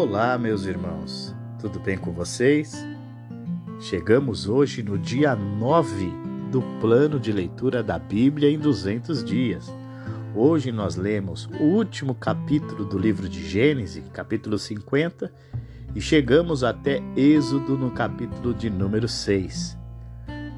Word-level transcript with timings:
Olá, 0.00 0.38
meus 0.38 0.64
irmãos, 0.64 1.34
tudo 1.60 1.80
bem 1.80 1.98
com 1.98 2.12
vocês? 2.12 2.86
Chegamos 3.80 4.48
hoje 4.48 4.80
no 4.80 4.96
dia 4.96 5.34
9 5.34 6.12
do 6.52 6.62
plano 6.80 7.18
de 7.18 7.32
leitura 7.32 7.82
da 7.82 7.98
Bíblia 7.98 8.48
em 8.48 8.56
200 8.56 9.24
dias. 9.24 9.74
Hoje 10.36 10.70
nós 10.70 10.94
lemos 10.94 11.46
o 11.58 11.64
último 11.64 12.14
capítulo 12.14 12.84
do 12.84 12.96
livro 12.96 13.28
de 13.28 13.44
Gênesis, 13.44 14.08
capítulo 14.12 14.56
50, 14.56 15.32
e 15.96 16.00
chegamos 16.00 16.62
até 16.62 17.02
Êxodo 17.16 17.76
no 17.76 17.90
capítulo 17.90 18.54
de 18.54 18.70
número 18.70 19.08
6. 19.08 19.76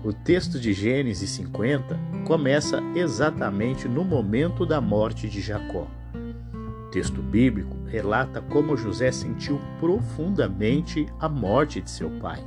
O 0.05 0.13
texto 0.13 0.61
de 0.61 0.75
Gênesis 0.75 1.31
50 1.31 1.99
começa 2.27 2.83
exatamente 2.95 3.89
no 3.89 4.05
momento 4.05 4.67
da 4.67 4.83
morte 4.83 5.31
de 5.31 5.41
Jacó. 5.41 5.87
O 6.13 6.91
texto 6.91 7.23
bíblico 7.23 7.80
relata 7.91 8.41
como 8.41 8.77
José 8.77 9.11
sentiu 9.11 9.61
profundamente 9.79 11.07
a 11.19 11.29
morte 11.29 11.81
de 11.81 11.91
seu 11.91 12.09
pai. 12.21 12.43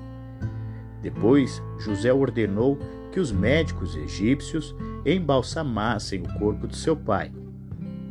Depois, 1.01 1.61
José 1.79 2.13
ordenou 2.13 2.79
que 3.11 3.19
os 3.19 3.31
médicos 3.31 3.95
egípcios 3.95 4.73
embalsamassem 5.05 6.23
o 6.23 6.39
corpo 6.39 6.67
de 6.67 6.77
seu 6.77 6.95
pai. 6.95 7.31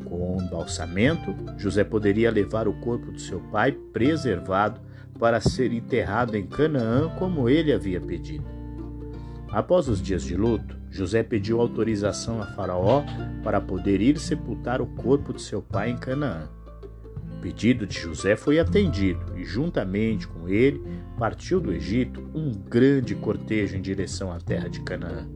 Com 0.04 0.36
o 0.36 0.42
embalsamento, 0.42 1.34
José 1.56 1.82
poderia 1.82 2.30
levar 2.30 2.68
o 2.68 2.74
corpo 2.74 3.10
de 3.10 3.22
seu 3.22 3.40
pai 3.40 3.72
preservado 3.72 4.80
para 5.18 5.40
ser 5.40 5.72
enterrado 5.72 6.36
em 6.36 6.46
Canaã 6.46 7.08
como 7.18 7.48
ele 7.48 7.72
havia 7.72 8.00
pedido. 8.00 8.44
Após 9.50 9.88
os 9.88 10.00
dias 10.00 10.22
de 10.22 10.36
luto, 10.36 10.76
José 10.90 11.22
pediu 11.22 11.60
autorização 11.60 12.42
a 12.42 12.46
Faraó 12.46 13.02
para 13.42 13.60
poder 13.60 14.00
ir 14.02 14.18
sepultar 14.18 14.82
o 14.82 14.86
corpo 14.86 15.32
de 15.32 15.40
seu 15.40 15.62
pai 15.62 15.90
em 15.90 15.96
Canaã. 15.96 16.48
Pedido 17.42 17.88
de 17.88 17.98
José 17.98 18.36
foi 18.36 18.60
atendido 18.60 19.36
e, 19.36 19.44
juntamente 19.44 20.28
com 20.28 20.48
ele, 20.48 20.80
partiu 21.18 21.60
do 21.60 21.72
Egito 21.72 22.22
um 22.32 22.52
grande 22.52 23.16
cortejo 23.16 23.76
em 23.76 23.82
direção 23.82 24.32
à 24.32 24.38
terra 24.38 24.68
de 24.68 24.80
Canaã. 24.82 25.26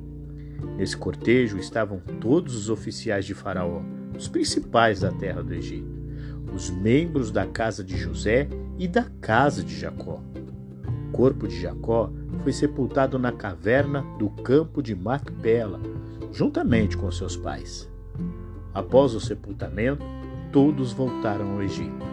Nesse 0.76 0.96
cortejo 0.96 1.58
estavam 1.58 1.98
todos 2.20 2.54
os 2.54 2.70
oficiais 2.70 3.26
de 3.26 3.34
Faraó, 3.34 3.82
os 4.16 4.28
principais 4.28 5.00
da 5.00 5.10
terra 5.10 5.42
do 5.42 5.52
Egito, 5.52 5.90
os 6.54 6.70
membros 6.70 7.32
da 7.32 7.44
casa 7.44 7.82
de 7.82 7.96
José 7.96 8.48
e 8.78 8.86
da 8.86 9.02
casa 9.20 9.64
de 9.64 9.76
Jacó. 9.76 10.22
O 11.08 11.12
corpo 11.12 11.48
de 11.48 11.60
Jacó 11.60 12.12
foi 12.44 12.52
sepultado 12.52 13.18
na 13.18 13.32
caverna 13.32 14.02
do 14.16 14.30
campo 14.30 14.80
de 14.80 14.94
Macpela, 14.94 15.80
juntamente 16.30 16.96
com 16.96 17.10
seus 17.10 17.36
pais. 17.36 17.90
Após 18.72 19.12
o 19.12 19.20
sepultamento, 19.20 20.04
todos 20.56 20.90
voltaram 20.90 21.52
ao 21.52 21.62
Egito. 21.62 22.06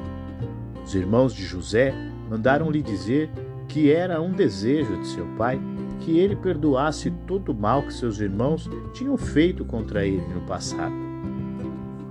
Os 0.83 0.93
irmãos 0.93 1.33
de 1.33 1.45
José 1.45 1.95
mandaram-lhe 2.29 2.81
dizer 2.81 3.29
que 3.69 3.89
era 3.89 4.21
um 4.21 4.33
desejo 4.33 4.99
de 4.99 5.07
seu 5.07 5.25
pai 5.37 5.57
que 6.01 6.19
ele 6.19 6.35
perdoasse 6.35 7.09
todo 7.25 7.53
o 7.53 7.55
mal 7.55 7.83
que 7.83 7.93
seus 7.93 8.19
irmãos 8.19 8.69
tinham 8.91 9.15
feito 9.15 9.63
contra 9.63 10.05
ele 10.05 10.27
no 10.33 10.41
passado. 10.41 10.93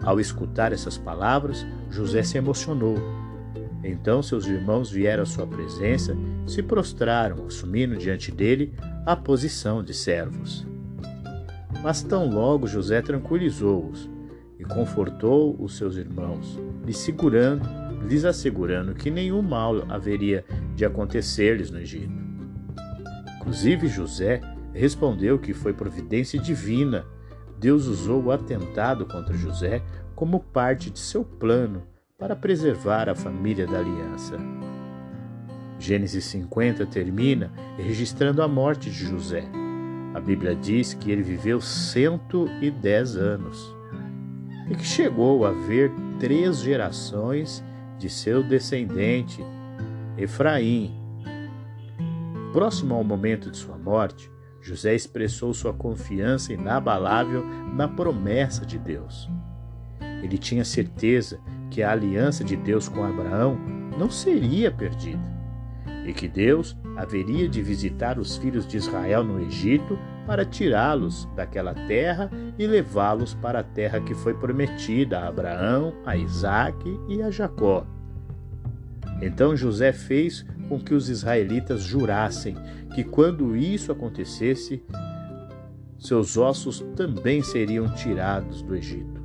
Ao 0.03 0.19
escutar 0.19 0.73
essas 0.73 0.97
palavras, 0.97 1.67
José 1.91 2.23
se 2.23 2.39
emocionou 2.39 2.97
então 3.85 4.23
seus 4.23 4.47
irmãos 4.47 4.91
vieram 4.91 5.25
à 5.25 5.27
sua 5.27 5.47
presença, 5.47 6.17
se 6.47 6.63
prostraram, 6.63 7.45
assumindo 7.47 7.99
diante 7.99 8.33
dele 8.33 8.73
a 9.05 9.15
posição 9.15 9.83
de 9.83 9.93
servos. 9.93 10.67
Mas 11.83 12.03
tão 12.03 12.31
logo 12.31 12.67
José 12.67 13.03
tranquilizou-os 13.03 14.09
e 14.63 14.65
confortou 14.65 15.57
os 15.59 15.77
seus 15.77 15.97
irmãos, 15.97 16.57
lhes 16.87 16.97
segurando, 16.99 17.69
lhes 18.07 18.25
assegurando 18.25 18.95
que 18.95 19.11
nenhum 19.11 19.43
mal 19.43 19.83
haveria 19.89 20.45
de 20.77 20.85
acontecer-lhes 20.85 21.69
no 21.69 21.81
Egito. 21.81 22.13
Inclusive 23.41 23.89
José 23.89 24.41
respondeu 24.73 25.37
que 25.37 25.53
foi 25.53 25.73
providência 25.73 26.39
divina. 26.39 27.05
Deus 27.59 27.87
usou 27.87 28.23
o 28.23 28.31
atentado 28.31 29.05
contra 29.05 29.37
José 29.37 29.83
como 30.15 30.39
parte 30.39 30.91
de 30.91 31.01
seu 31.01 31.25
plano 31.25 31.83
para 32.17 32.37
preservar 32.37 33.09
a 33.09 33.17
família 33.17 33.67
da 33.67 33.81
aliança. 33.81 34.37
Gênesis 35.77 36.25
50 36.27 36.87
termina 36.87 37.53
registrando 37.77 38.41
a 38.43 38.47
morte 38.47 38.89
de 38.89 39.05
José. 39.05 39.43
A 40.15 40.21
Bíblia 40.21 40.55
diz 40.55 40.95
que 40.95 41.11
ele 41.11 41.23
viveu 41.23 41.61
110 41.61 43.17
anos 43.17 43.82
e 44.73 44.75
que 44.75 44.87
chegou 44.87 45.45
a 45.45 45.51
ver 45.51 45.93
três 46.19 46.63
gerações 46.63 47.63
de 47.99 48.09
seu 48.09 48.43
descendente, 48.43 49.45
Efraim. 50.17 50.99
Próximo 52.55 52.95
ao 52.95 53.05
momento 53.05 53.51
de 53.51 53.59
sua 53.59 53.77
morte, 53.77 54.31
José 54.63 54.95
expressou 54.95 55.53
sua 55.53 55.75
confiança 55.75 56.55
inabalável 56.55 57.45
na 57.45 57.87
promessa 57.87 58.65
de 58.65 58.79
Deus. 58.79 59.29
Ele 60.23 60.39
tinha 60.39 60.65
certeza 60.65 61.39
que 61.71 61.83
a 61.83 61.93
aliança 61.93 62.43
de 62.43 62.57
Deus 62.57 62.89
com 62.89 63.05
Abraão 63.05 63.59
não 63.99 64.11
seria 64.11 64.71
perdida 64.71 65.43
e 66.07 66.15
que 66.15 66.27
Deus 66.27 66.75
haveria 66.97 67.47
de 67.47 67.61
visitar 67.61 68.19
os 68.19 68.39
filhos 68.39 68.67
de 68.67 68.79
Israel 68.79 69.23
no 69.23 69.39
Egito 69.39 69.99
para 70.27 70.45
tirá-los 70.45 71.29
daquela 71.35 71.75
terra 71.75 72.31
e 72.59 72.67
levá-los 72.67 73.35
para 73.35 73.61
a 73.61 73.65
terra 73.65 74.01
que 74.01 74.15
foi 74.15 74.35
prometida 74.35 75.21
a 75.21 75.29
Abraão, 75.29 75.95
a 76.05 76.17
Isaque 76.17 76.99
e 77.09 77.23
a 77.23 77.31
Jacó. 77.31 77.87
Então 79.21 79.57
José 79.57 79.93
fez 79.93 80.45
com 80.69 80.79
que 80.81 80.95
os 80.95 81.09
israelitas 81.09 81.83
jurassem 81.83 82.57
que 82.95 83.05
quando 83.05 83.57
isso 83.57 83.93
acontecesse, 83.93 84.85
seus 85.99 86.37
ossos 86.37 86.81
também 86.97 87.43
seriam 87.43 87.89
tirados 87.95 88.63
do 88.63 88.75
Egito. 88.75 89.23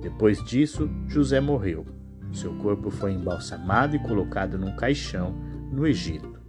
Depois 0.00 0.42
disso, 0.44 0.90
José 1.06 1.40
morreu. 1.40 1.86
Seu 2.32 2.52
corpo 2.54 2.90
foi 2.90 3.12
embalsamado 3.12 3.94
e 3.94 3.98
colocado 4.00 4.58
num 4.58 4.74
caixão 4.74 5.34
no 5.70 5.86
Egito. 5.86 6.40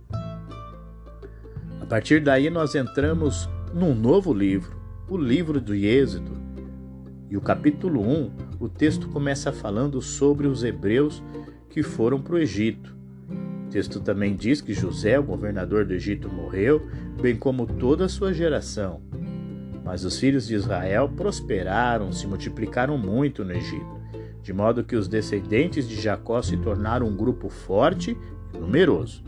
A 1.79 1.85
partir 1.85 2.23
daí, 2.23 2.49
nós 2.49 2.73
entramos 2.73 3.47
num 3.73 3.95
novo 3.95 4.31
livro, 4.31 4.77
o 5.09 5.17
livro 5.17 5.59
do 5.59 5.73
Êxodo. 5.73 6.31
E 7.27 7.35
o 7.35 7.41
capítulo 7.41 8.01
1, 8.01 8.31
o 8.59 8.69
texto 8.69 9.07
começa 9.07 9.51
falando 9.51 9.99
sobre 9.99 10.45
os 10.45 10.63
hebreus 10.63 11.23
que 11.69 11.81
foram 11.81 12.21
para 12.21 12.35
o 12.35 12.37
Egito. 12.37 12.95
O 13.65 13.69
texto 13.71 13.99
também 13.99 14.35
diz 14.35 14.61
que 14.61 14.75
José, 14.75 15.17
o 15.17 15.23
governador 15.23 15.85
do 15.85 15.93
Egito, 15.93 16.29
morreu, 16.29 16.87
bem 17.19 17.35
como 17.35 17.65
toda 17.65 18.05
a 18.05 18.09
sua 18.09 18.31
geração. 18.31 19.01
Mas 19.83 20.05
os 20.05 20.19
filhos 20.19 20.45
de 20.45 20.53
Israel 20.53 21.09
prosperaram, 21.09 22.11
se 22.11 22.27
multiplicaram 22.27 22.95
muito 22.95 23.43
no 23.43 23.53
Egito, 23.53 23.99
de 24.43 24.53
modo 24.53 24.83
que 24.83 24.95
os 24.95 25.07
descendentes 25.07 25.89
de 25.89 25.99
Jacó 25.99 26.43
se 26.43 26.55
tornaram 26.57 27.07
um 27.07 27.15
grupo 27.15 27.49
forte 27.49 28.15
e 28.53 28.57
numeroso. 28.57 29.23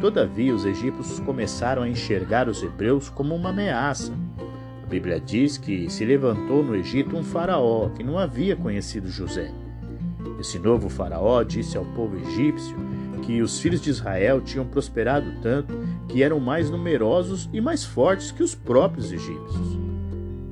Todavia, 0.00 0.54
os 0.54 0.64
egípcios 0.64 1.18
começaram 1.20 1.82
a 1.82 1.88
enxergar 1.88 2.48
os 2.48 2.62
hebreus 2.62 3.10
como 3.10 3.34
uma 3.34 3.50
ameaça. 3.50 4.12
A 4.82 4.86
Bíblia 4.86 5.20
diz 5.20 5.58
que 5.58 5.90
se 5.90 6.04
levantou 6.04 6.62
no 6.62 6.76
Egito 6.76 7.16
um 7.16 7.24
faraó 7.24 7.88
que 7.88 8.04
não 8.04 8.16
havia 8.16 8.54
conhecido 8.54 9.08
José. 9.08 9.52
Esse 10.38 10.58
novo 10.58 10.88
faraó 10.88 11.42
disse 11.42 11.76
ao 11.76 11.84
povo 11.84 12.16
egípcio 12.16 12.76
que 13.22 13.42
os 13.42 13.58
filhos 13.60 13.80
de 13.80 13.90
Israel 13.90 14.40
tinham 14.40 14.64
prosperado 14.64 15.26
tanto 15.42 15.74
que 16.08 16.22
eram 16.22 16.38
mais 16.38 16.70
numerosos 16.70 17.50
e 17.52 17.60
mais 17.60 17.84
fortes 17.84 18.30
que 18.30 18.42
os 18.42 18.54
próprios 18.54 19.12
egípcios. 19.12 19.78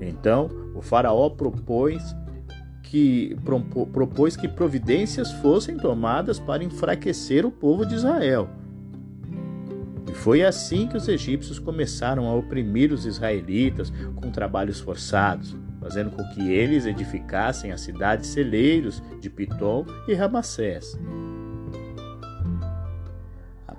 Então, 0.00 0.50
o 0.74 0.82
faraó 0.82 1.30
propôs 1.30 2.02
que, 2.82 3.36
propôs 3.92 4.36
que 4.36 4.48
providências 4.48 5.30
fossem 5.34 5.76
tomadas 5.76 6.40
para 6.40 6.64
enfraquecer 6.64 7.46
o 7.46 7.50
povo 7.50 7.86
de 7.86 7.94
Israel. 7.94 8.50
Foi 10.22 10.42
assim 10.42 10.88
que 10.88 10.96
os 10.96 11.08
egípcios 11.08 11.58
começaram 11.58 12.28
a 12.28 12.34
oprimir 12.34 12.92
os 12.92 13.06
israelitas 13.06 13.92
com 14.16 14.30
trabalhos 14.30 14.80
forçados, 14.80 15.56
fazendo 15.80 16.10
com 16.10 16.22
que 16.30 16.50
eles 16.50 16.84
edificassem 16.84 17.70
as 17.70 17.82
cidades 17.82 18.28
celeiros 18.30 19.02
de 19.20 19.30
Pitom 19.30 19.86
e 20.08 20.14
Ramassés. 20.14 20.98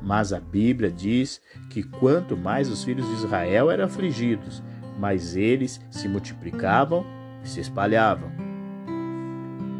Mas 0.01 0.31
a 0.31 0.39
Bíblia 0.39 0.89
diz 0.89 1.41
que 1.69 1.83
quanto 1.83 2.37
mais 2.37 2.69
os 2.69 2.81
filhos 2.81 3.05
de 3.07 3.13
Israel 3.15 3.69
eram 3.69 3.85
afligidos, 3.85 4.63
mais 4.97 5.35
eles 5.35 5.81
se 5.91 6.07
multiplicavam 6.07 7.05
e 7.43 7.49
se 7.49 7.59
espalhavam. 7.59 8.31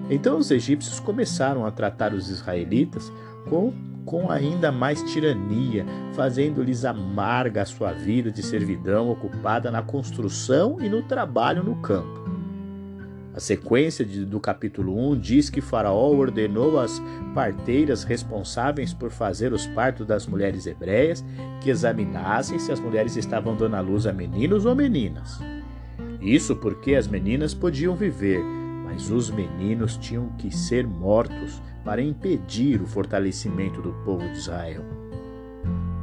Então 0.10 0.38
os 0.38 0.52
egípcios 0.52 1.00
começaram 1.00 1.66
a 1.66 1.72
tratar 1.72 2.14
os 2.14 2.30
israelitas 2.30 3.12
com, 3.50 3.74
com 4.08 4.32
ainda 4.32 4.72
mais 4.72 5.04
tirania, 5.04 5.86
fazendo-lhes 6.14 6.86
amarga 6.86 7.62
a 7.62 7.66
sua 7.66 7.92
vida 7.92 8.32
de 8.32 8.42
servidão 8.42 9.12
ocupada 9.12 9.70
na 9.70 9.82
construção 9.82 10.78
e 10.80 10.88
no 10.88 11.04
trabalho 11.04 11.62
no 11.62 11.76
campo. 11.76 12.26
A 13.36 13.40
sequência 13.40 14.04
de, 14.06 14.26
do 14.26 14.40
capítulo 14.40 14.98
1 15.12 15.20
diz 15.20 15.50
que 15.50 15.62
Faraó 15.62 16.10
ordenou 16.10 16.80
às 16.80 17.00
parteiras 17.36 18.04
responsáveis 18.04 18.94
por 18.94 19.12
fazer 19.12 19.52
os 19.52 19.68
partos 19.68 20.08
das 20.08 20.26
mulheres 20.26 20.66
hebreias 20.66 21.24
que 21.62 21.70
examinassem 21.70 22.58
se 22.58 22.72
as 22.72 22.80
mulheres 22.80 23.16
estavam 23.18 23.56
dando 23.56 23.76
à 23.76 23.82
luz 23.82 24.08
a 24.08 24.14
meninos 24.14 24.66
ou 24.66 24.74
meninas. 24.74 25.38
Isso 26.22 26.56
porque 26.56 26.96
as 26.96 27.08
meninas 27.08 27.54
podiam 27.54 27.94
viver, 27.94 28.42
mas 28.98 29.12
os 29.12 29.30
meninos 29.30 29.96
tinham 29.96 30.30
que 30.40 30.50
ser 30.50 30.88
mortos 30.88 31.62
para 31.86 32.02
impedir 32.02 32.82
o 32.82 32.88
fortalecimento 32.88 33.80
do 33.80 33.94
povo 34.04 34.28
de 34.28 34.40
Israel. 34.40 34.84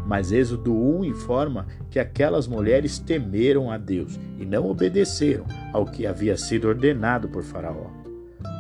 Mas 0.06 0.30
Êxodo 0.30 0.72
1 0.72 1.04
informa 1.04 1.66
que 1.90 1.98
aquelas 1.98 2.46
mulheres 2.46 3.00
temeram 3.00 3.68
a 3.68 3.76
Deus 3.76 4.16
e 4.38 4.46
não 4.46 4.70
obedeceram 4.70 5.44
ao 5.72 5.86
que 5.86 6.06
havia 6.06 6.36
sido 6.36 6.68
ordenado 6.68 7.28
por 7.28 7.42
Faraó. 7.42 7.90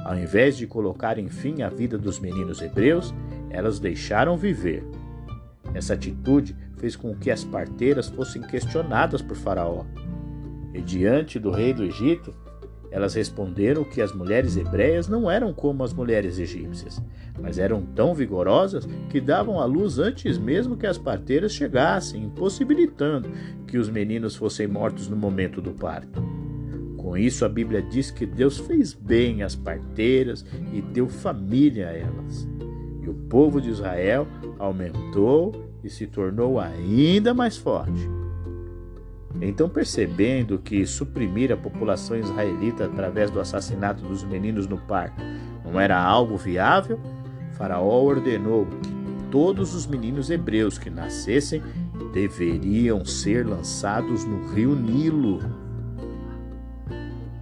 Ao 0.04 0.18
invés 0.18 0.56
de 0.56 0.66
colocarem 0.66 1.28
fim 1.28 1.62
à 1.62 1.68
vida 1.68 1.96
dos 1.96 2.18
meninos 2.18 2.60
hebreus, 2.60 3.14
elas 3.50 3.78
deixaram 3.78 4.36
viver. 4.36 4.82
Essa 5.72 5.94
atitude 5.94 6.56
fez 6.76 6.96
com 6.96 7.14
que 7.14 7.30
as 7.30 7.44
parteiras 7.44 8.08
fossem 8.08 8.42
questionadas 8.42 9.22
por 9.22 9.36
Faraó. 9.36 9.84
E 10.72 10.80
diante 10.80 11.38
do 11.38 11.52
rei 11.52 11.72
do 11.72 11.84
Egito, 11.84 12.34
elas 12.94 13.14
responderam 13.14 13.82
que 13.82 14.00
as 14.00 14.12
mulheres 14.12 14.56
hebreias 14.56 15.08
não 15.08 15.28
eram 15.28 15.52
como 15.52 15.82
as 15.82 15.92
mulheres 15.92 16.38
egípcias, 16.38 17.02
mas 17.42 17.58
eram 17.58 17.82
tão 17.82 18.14
vigorosas 18.14 18.86
que 19.10 19.20
davam 19.20 19.58
à 19.58 19.64
luz 19.64 19.98
antes 19.98 20.38
mesmo 20.38 20.76
que 20.76 20.86
as 20.86 20.96
parteiras 20.96 21.52
chegassem, 21.52 22.22
impossibilitando 22.22 23.28
que 23.66 23.78
os 23.78 23.90
meninos 23.90 24.36
fossem 24.36 24.68
mortos 24.68 25.08
no 25.08 25.16
momento 25.16 25.60
do 25.60 25.72
parto. 25.72 26.22
Com 26.96 27.16
isso, 27.16 27.44
a 27.44 27.48
Bíblia 27.48 27.82
diz 27.82 28.12
que 28.12 28.24
Deus 28.24 28.58
fez 28.58 28.94
bem 28.94 29.42
às 29.42 29.56
parteiras 29.56 30.46
e 30.72 30.80
deu 30.80 31.08
família 31.08 31.88
a 31.88 31.92
elas. 31.92 32.48
E 33.02 33.08
o 33.08 33.14
povo 33.28 33.60
de 33.60 33.70
Israel 33.70 34.24
aumentou 34.56 35.68
e 35.82 35.90
se 35.90 36.06
tornou 36.06 36.60
ainda 36.60 37.34
mais 37.34 37.56
forte. 37.56 38.08
Então, 39.40 39.68
percebendo 39.68 40.58
que 40.58 40.86
suprimir 40.86 41.52
a 41.52 41.56
população 41.56 42.16
israelita 42.16 42.84
através 42.84 43.30
do 43.30 43.40
assassinato 43.40 44.02
dos 44.02 44.22
meninos 44.22 44.66
no 44.66 44.78
parto 44.78 45.22
não 45.64 45.80
era 45.80 46.00
algo 46.00 46.36
viável, 46.36 47.00
Faraó 47.52 48.02
ordenou 48.02 48.66
que 48.66 48.94
todos 49.30 49.74
os 49.74 49.86
meninos 49.86 50.30
hebreus 50.30 50.78
que 50.78 50.90
nascessem 50.90 51.62
deveriam 52.12 53.04
ser 53.04 53.46
lançados 53.46 54.24
no 54.24 54.46
rio 54.52 54.74
Nilo. 54.76 55.40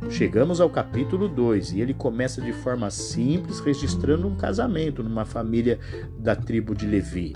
Chegamos 0.08 0.60
ao 0.60 0.70
capítulo 0.70 1.28
2 1.28 1.72
e 1.72 1.80
ele 1.80 1.94
começa 1.94 2.40
de 2.40 2.52
forma 2.52 2.90
simples, 2.90 3.60
registrando 3.60 4.26
um 4.26 4.36
casamento 4.36 5.02
numa 5.02 5.24
família 5.24 5.78
da 6.18 6.34
tribo 6.34 6.74
de 6.74 6.86
Levi. 6.86 7.32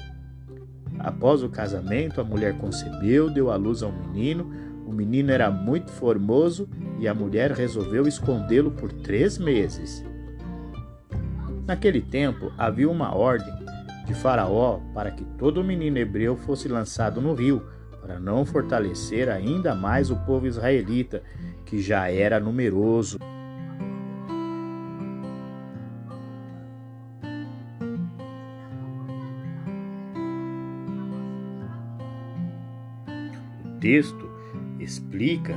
Após 0.98 1.43
o 1.43 1.48
casamento, 1.48 2.20
a 2.20 2.25
mulher 2.25 2.56
concebeu, 2.58 3.31
deu 3.31 3.50
à 3.50 3.56
luz 3.56 3.82
a 3.82 3.87
um 3.87 4.08
menino. 4.08 4.50
O 4.87 4.93
menino 4.93 5.31
era 5.31 5.50
muito 5.50 5.90
formoso 5.90 6.69
e 6.98 7.08
a 7.08 7.14
mulher 7.14 7.52
resolveu 7.52 8.06
escondê-lo 8.06 8.70
por 8.70 8.93
três 8.93 9.38
meses. 9.38 10.04
Naquele 11.66 12.00
tempo, 12.00 12.52
havia 12.56 12.88
uma 12.88 13.14
ordem 13.14 13.52
de 14.06 14.14
Faraó 14.14 14.78
para 14.94 15.10
que 15.10 15.25
todo 15.37 15.64
menino 15.64 15.98
hebreu 15.98 16.37
fosse 16.37 16.69
lançado 16.69 17.20
no 17.20 17.34
rio, 17.34 17.62
para 18.00 18.20
não 18.20 18.46
fortalecer 18.46 19.28
ainda 19.28 19.75
mais 19.75 20.10
o 20.10 20.16
povo 20.25 20.46
israelita, 20.46 21.22
que 21.64 21.82
já 21.82 22.08
era 22.08 22.38
numeroso. 22.38 23.19
Texto 33.81 34.28
explica 34.78 35.55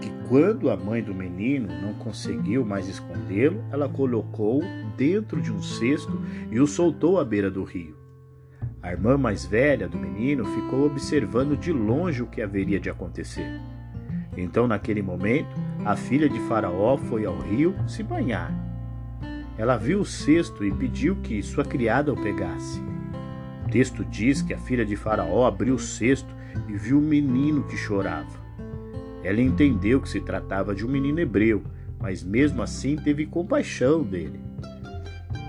que 0.00 0.10
quando 0.28 0.70
a 0.70 0.76
mãe 0.76 1.02
do 1.02 1.14
menino 1.14 1.68
não 1.82 1.94
conseguiu 1.94 2.64
mais 2.64 2.88
escondê-lo, 2.88 3.62
ela 3.70 3.88
colocou 3.88 4.62
dentro 4.96 5.40
de 5.40 5.52
um 5.52 5.62
cesto 5.62 6.20
e 6.50 6.60
o 6.60 6.66
soltou 6.66 7.18
à 7.18 7.24
beira 7.24 7.50
do 7.50 7.64
rio. 7.64 7.96
A 8.82 8.92
irmã 8.92 9.18
mais 9.18 9.44
velha 9.44 9.86
do 9.86 9.98
menino 9.98 10.44
ficou 10.44 10.86
observando 10.86 11.56
de 11.56 11.72
longe 11.72 12.22
o 12.22 12.26
que 12.26 12.40
haveria 12.40 12.80
de 12.80 12.88
acontecer. 12.88 13.60
Então, 14.36 14.66
naquele 14.66 15.02
momento, 15.02 15.54
a 15.84 15.96
filha 15.96 16.28
de 16.28 16.38
Faraó 16.40 16.96
foi 16.96 17.26
ao 17.26 17.38
rio 17.38 17.74
se 17.86 18.02
banhar. 18.02 18.50
Ela 19.58 19.76
viu 19.76 20.00
o 20.00 20.04
cesto 20.06 20.64
e 20.64 20.72
pediu 20.72 21.16
que 21.16 21.42
sua 21.42 21.64
criada 21.64 22.10
o 22.10 22.22
pegasse. 22.22 22.80
O 23.66 23.70
texto 23.70 24.02
diz 24.04 24.40
que 24.40 24.54
a 24.54 24.58
filha 24.58 24.84
de 24.86 24.96
Faraó 24.96 25.46
abriu 25.46 25.74
o 25.74 25.78
cesto 25.78 26.34
e 26.68 26.76
viu 26.76 26.98
o 26.98 27.02
menino 27.02 27.62
que 27.64 27.76
chorava. 27.76 28.38
Ela 29.22 29.40
entendeu 29.40 30.00
que 30.00 30.08
se 30.08 30.20
tratava 30.20 30.74
de 30.74 30.84
um 30.84 30.88
menino 30.88 31.20
hebreu, 31.20 31.62
mas 32.00 32.22
mesmo 32.22 32.62
assim 32.62 32.96
teve 32.96 33.26
compaixão 33.26 34.02
dele. 34.02 34.40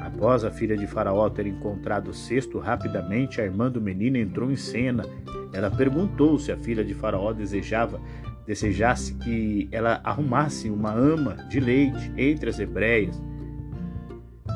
Após 0.01 0.43
a 0.43 0.51
filha 0.51 0.75
de 0.75 0.87
Faraó 0.87 1.29
ter 1.29 1.47
encontrado 1.47 2.09
o 2.09 2.13
cesto, 2.13 2.59
rapidamente 2.59 3.39
a 3.39 3.45
irmã 3.45 3.71
do 3.71 3.79
menino 3.79 4.17
entrou 4.17 4.51
em 4.51 4.55
cena. 4.55 5.05
Ela 5.53 5.71
perguntou 5.71 6.37
se 6.37 6.51
a 6.51 6.57
filha 6.57 6.83
de 6.83 6.93
Faraó 6.93 7.31
desejava 7.31 7.99
desejasse 8.45 9.13
que 9.13 9.69
ela 9.71 10.01
arrumasse 10.03 10.69
uma 10.69 10.91
ama 10.91 11.35
de 11.49 11.59
leite 11.59 12.11
entre 12.17 12.49
as 12.49 12.59
hebreias 12.59 13.21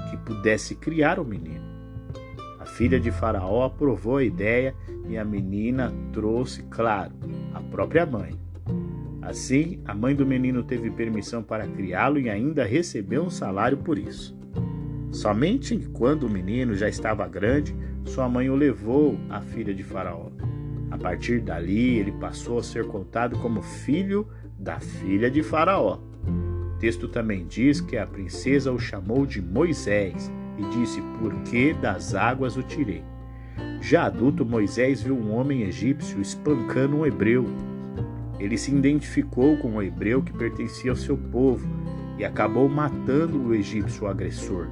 que 0.09 0.17
pudesse 0.17 0.75
criar 0.75 1.19
o 1.19 1.25
menino. 1.25 1.64
Filha 2.75 2.99
de 2.99 3.09
Faraó 3.09 3.63
aprovou 3.63 4.17
a 4.17 4.23
ideia 4.25 4.75
e 5.07 5.17
a 5.17 5.23
menina 5.23 5.93
trouxe, 6.11 6.61
claro, 6.63 7.13
a 7.53 7.61
própria 7.61 8.05
mãe. 8.05 8.37
Assim, 9.21 9.79
a 9.85 9.95
mãe 9.95 10.13
do 10.13 10.25
menino 10.25 10.61
teve 10.61 10.91
permissão 10.91 11.41
para 11.41 11.65
criá-lo 11.65 12.19
e 12.19 12.29
ainda 12.29 12.65
recebeu 12.65 13.23
um 13.23 13.29
salário 13.29 13.77
por 13.77 13.97
isso. 13.97 14.37
Somente 15.09 15.77
quando 15.93 16.23
o 16.23 16.29
menino 16.29 16.75
já 16.75 16.89
estava 16.89 17.25
grande, 17.29 17.73
sua 18.03 18.27
mãe 18.27 18.49
o 18.49 18.55
levou 18.55 19.17
à 19.29 19.39
filha 19.39 19.73
de 19.73 19.81
Faraó. 19.81 20.29
A 20.91 20.97
partir 20.97 21.39
dali, 21.39 21.97
ele 21.97 22.11
passou 22.11 22.59
a 22.59 22.63
ser 22.63 22.85
contado 22.87 23.39
como 23.39 23.61
filho 23.61 24.27
da 24.59 24.81
filha 24.81 25.31
de 25.31 25.41
Faraó. 25.41 25.99
O 26.27 26.77
texto 26.77 27.07
também 27.07 27.47
diz 27.47 27.79
que 27.79 27.95
a 27.95 28.05
princesa 28.05 28.69
o 28.69 28.77
chamou 28.77 29.25
de 29.25 29.41
Moisés 29.41 30.29
e 30.57 30.63
disse: 30.69 31.01
Por 31.19 31.33
que 31.43 31.73
das 31.73 32.15
águas 32.15 32.57
o 32.57 32.63
tirei? 32.63 33.03
Já 33.81 34.05
adulto, 34.05 34.45
Moisés 34.45 35.01
viu 35.01 35.15
um 35.15 35.33
homem 35.33 35.63
egípcio 35.63 36.21
espancando 36.21 36.97
um 36.97 37.05
hebreu. 37.05 37.45
Ele 38.39 38.57
se 38.57 38.73
identificou 38.73 39.57
com 39.57 39.75
o 39.75 39.81
hebreu 39.81 40.21
que 40.21 40.33
pertencia 40.33 40.91
ao 40.91 40.97
seu 40.97 41.17
povo 41.17 41.67
e 42.17 42.25
acabou 42.25 42.67
matando 42.67 43.41
o 43.41 43.53
egípcio 43.53 44.07
agressor. 44.07 44.67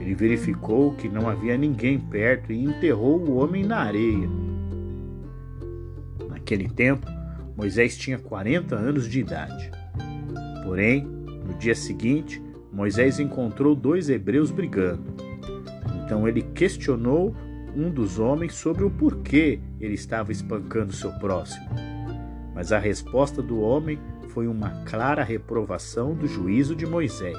Ele 0.00 0.14
verificou 0.14 0.94
que 0.94 1.08
não 1.08 1.28
havia 1.28 1.56
ninguém 1.56 1.98
perto 1.98 2.52
e 2.52 2.64
enterrou 2.64 3.18
o 3.20 3.36
homem 3.36 3.64
na 3.64 3.78
areia. 3.78 4.28
Naquele 6.28 6.68
tempo, 6.68 7.06
Moisés 7.56 7.96
tinha 7.96 8.18
40 8.18 8.74
anos 8.74 9.08
de 9.08 9.20
idade. 9.20 9.70
Porém, 10.64 11.04
no 11.04 11.54
dia 11.58 11.74
seguinte, 11.74 12.42
Moisés 12.72 13.18
encontrou 13.18 13.74
dois 13.74 14.08
hebreus 14.08 14.50
brigando. 14.50 15.14
Então 16.04 16.26
ele 16.26 16.42
questionou 16.42 17.34
um 17.74 17.90
dos 17.90 18.18
homens 18.18 18.54
sobre 18.54 18.84
o 18.84 18.90
porquê 18.90 19.60
ele 19.80 19.94
estava 19.94 20.32
espancando 20.32 20.92
seu 20.92 21.12
próximo. 21.12 21.68
Mas 22.54 22.72
a 22.72 22.78
resposta 22.78 23.40
do 23.42 23.60
homem 23.60 23.98
foi 24.28 24.46
uma 24.46 24.84
clara 24.84 25.24
reprovação 25.24 26.14
do 26.14 26.26
juízo 26.26 26.74
de 26.74 26.86
Moisés. 26.86 27.38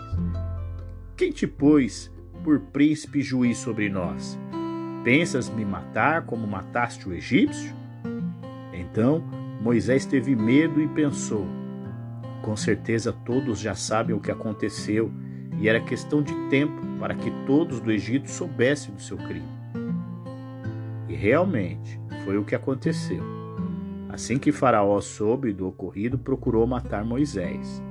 Quem 1.16 1.32
te 1.32 1.48
pôs 1.48 2.12
por 2.44 2.60
príncipe 2.60 3.20
e 3.20 3.24
juiz 3.24 3.58
sobre 3.58 3.90
nós? 3.90 4.38
Pensas 5.04 5.50
me 5.50 5.66
matar 5.66 6.26
como 6.26 6.48
mataste 6.48 7.08
o 7.08 7.14
egípcio? 7.14 7.74
Então 8.74 9.24
Moisés 9.62 10.06
teve 10.06 10.36
medo 10.36 10.82
e 10.82 10.88
pensou: 10.88 11.46
com 12.42 12.56
certeza 12.56 13.12
todos 13.12 13.60
já 13.60 13.76
sabem 13.76 14.16
o 14.16 14.20
que 14.20 14.32
aconteceu, 14.32 15.12
e 15.60 15.70
era 15.70 15.80
questão 15.80 16.22
de 16.22 16.34
tempo 16.50 16.82
para 17.00 17.14
que 17.14 17.32
todos 17.46 17.80
do 17.80 17.92
Egito 17.92 18.30
soubessem 18.30 18.94
do 18.94 19.02
seu 19.02 19.18
crime. 19.18 19.48
E 21.08 21.14
realmente 21.14 22.00
foi 22.26 22.38
o 22.38 22.44
que 22.44 22.56
aconteceu. 22.56 23.24
Assim 24.10 24.38
que 24.38 24.52
Faraó 24.52 25.00
soube 25.00 25.54
do 25.54 25.68
ocorrido, 25.68 26.18
procurou 26.18 26.66
matar 26.68 27.06
Moisés. 27.06 27.82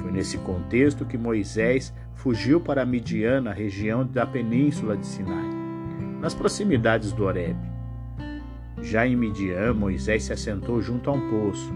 Foi 0.00 0.12
nesse 0.12 0.38
contexto 0.38 1.04
que 1.04 1.18
Moisés 1.18 1.92
fugiu 2.14 2.60
para 2.60 2.86
Midian, 2.86 3.40
na 3.40 3.52
região 3.52 4.06
da 4.06 4.26
península 4.26 4.96
de 4.96 5.06
Sinai, 5.06 5.50
nas 6.20 6.34
proximidades 6.34 7.12
do 7.12 7.24
Horebe. 7.24 7.68
Já 8.80 9.06
em 9.06 9.16
Midian, 9.16 9.74
Moisés 9.74 10.24
se 10.24 10.32
assentou 10.32 10.80
junto 10.80 11.10
a 11.10 11.12
um 11.12 11.30
poço. 11.30 11.72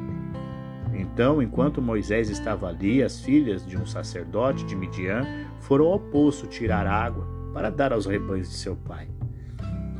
Então, 1.12 1.42
enquanto 1.42 1.82
Moisés 1.82 2.30
estava 2.30 2.68
ali, 2.68 3.02
as 3.02 3.20
filhas 3.20 3.66
de 3.66 3.76
um 3.76 3.84
sacerdote 3.84 4.64
de 4.64 4.74
Midian 4.74 5.26
foram 5.60 5.86
ao 5.86 6.00
poço 6.00 6.46
tirar 6.46 6.86
água 6.86 7.26
para 7.52 7.68
dar 7.68 7.92
aos 7.92 8.06
rebanhos 8.06 8.48
de 8.48 8.54
seu 8.54 8.74
pai. 8.74 9.08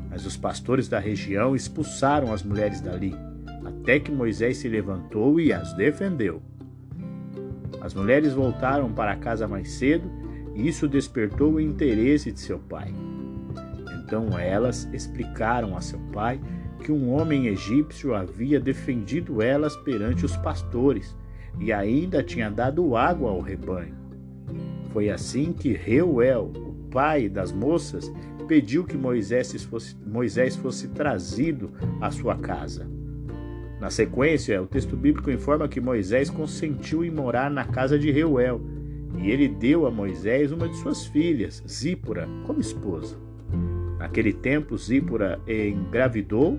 Mas 0.09 0.25
os 0.25 0.39
pastores 0.39 0.89
da 0.89 0.99
região 0.99 1.55
expulsaram 1.55 2.33
as 2.33 2.43
mulheres 2.43 2.81
dali, 2.81 3.15
até 3.63 4.01
que 4.01 4.11
Moisés 4.11 4.57
se 4.57 4.69
levantou 4.69 5.39
e 5.39 5.53
as 5.53 5.75
defendeu. 5.75 6.41
As 7.83 7.93
mulheres 7.93 8.33
voltaram 8.33 8.91
para 8.91 9.17
casa 9.17 9.47
mais 9.47 9.71
cedo 9.73 10.11
e 10.55 10.67
isso 10.67 10.89
despertou 10.89 11.55
o 11.55 11.61
interesse 11.61 12.33
de 12.33 12.41
seu 12.41 12.59
pai. 12.59 12.93
Então 13.99 14.39
elas 14.39 14.89
explicaram 14.95 15.77
a 15.77 15.81
seu 15.83 15.99
pai 16.13 16.41
que 16.83 16.93
um 16.93 17.13
homem 17.13 17.47
egípcio 17.47 18.15
havia 18.15 18.61
defendido 18.61 19.41
elas 19.41 19.77
perante 19.77 20.25
os 20.25 20.37
pastores 20.37 21.17
e 21.59 21.73
ainda 21.73 22.23
tinha 22.23 22.51
dado 22.51 22.97
água 22.97 23.31
ao 23.31 23.41
rebanho. 23.41 23.95
Foi 24.93 25.09
assim 25.09 25.53
que 25.53 25.73
Reuel, 25.73 26.53
o 26.55 26.91
pai 26.91 27.29
das 27.29 27.53
moças, 27.53 28.13
pediu 28.47 28.85
que 28.85 28.97
Moisés 28.97 29.65
fosse, 29.65 29.97
Moisés 30.05 30.57
fosse 30.57 30.89
trazido 30.89 31.71
à 32.01 32.11
sua 32.11 32.37
casa. 32.37 32.87
Na 33.81 33.91
sequência, 33.91 34.63
o 34.63 34.67
texto 34.67 34.97
bíblico 34.97 35.31
informa 35.31 35.69
que 35.69 35.81
Moisés 35.81 36.29
consentiu 36.29 37.05
em 37.05 37.11
morar 37.11 37.51
na 37.51 37.65
casa 37.65 37.99
de 37.99 38.11
Reuel, 38.11 38.61
e 39.19 39.31
ele 39.31 39.49
deu 39.49 39.87
a 39.87 39.91
Moisés 39.91 40.53
uma 40.53 40.69
de 40.69 40.77
suas 40.77 41.07
filhas, 41.07 41.63
Zípora, 41.67 42.29
como 42.47 42.61
esposa. 42.61 43.17
Naquele 44.03 44.33
tempo, 44.33 44.77
Zípora 44.77 45.41
engravidou 45.47 46.59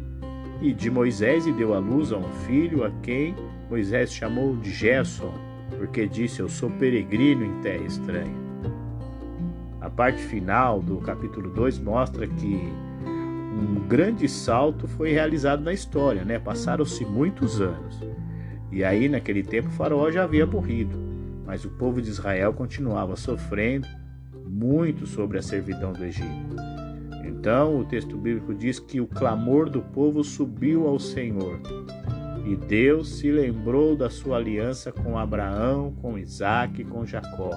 e 0.62 0.71
de 0.71 0.89
Moisés 0.89 1.45
e 1.45 1.51
deu 1.51 1.73
à 1.73 1.77
luz 1.77 2.13
a 2.13 2.17
um 2.17 2.31
filho 2.45 2.85
a 2.85 2.91
quem 3.01 3.35
Moisés 3.69 4.13
chamou 4.13 4.55
de 4.55 4.71
Gerson, 4.71 5.33
porque 5.77 6.07
disse: 6.07 6.39
Eu 6.39 6.47
sou 6.47 6.69
peregrino 6.69 7.43
em 7.43 7.59
terra 7.59 7.83
estranha. 7.83 8.33
A 9.81 9.89
parte 9.89 10.21
final 10.23 10.79
do 10.79 10.95
capítulo 11.00 11.50
2 11.50 11.79
mostra 11.79 12.25
que 12.25 12.71
um 13.05 13.89
grande 13.89 14.29
salto 14.29 14.88
foi 14.88 15.12
realizado 15.12 15.65
na 15.65 15.73
história, 15.73 16.23
né? 16.23 16.39
Passaram-se 16.39 17.03
muitos 17.03 17.59
anos. 17.59 18.00
E 18.71 18.85
aí, 18.85 19.09
naquele 19.09 19.43
tempo, 19.43 19.69
faraó 19.71 20.09
já 20.09 20.23
havia 20.23 20.45
morrido, 20.45 20.97
mas 21.45 21.65
o 21.65 21.69
povo 21.71 22.01
de 22.01 22.09
Israel 22.09 22.53
continuava 22.53 23.17
sofrendo 23.17 23.85
muito 24.47 25.05
sobre 25.05 25.38
a 25.38 25.41
servidão 25.41 25.91
do 25.91 26.05
Egito. 26.05 26.73
Então, 27.43 27.77
o 27.77 27.83
texto 27.83 28.15
bíblico 28.15 28.53
diz 28.53 28.79
que 28.79 29.01
o 29.01 29.05
clamor 29.05 29.69
do 29.69 29.81
povo 29.81 30.23
subiu 30.23 30.88
ao 30.88 30.97
Senhor. 30.97 31.59
E 32.45 32.55
Deus 32.55 33.17
se 33.17 33.29
lembrou 33.29 33.97
da 33.97 34.09
sua 34.09 34.38
aliança 34.38 34.93
com 34.93 35.17
Abraão, 35.17 35.93
com 36.01 36.17
Isaac 36.17 36.79
e 36.79 36.85
com 36.85 37.05
Jacó. 37.05 37.51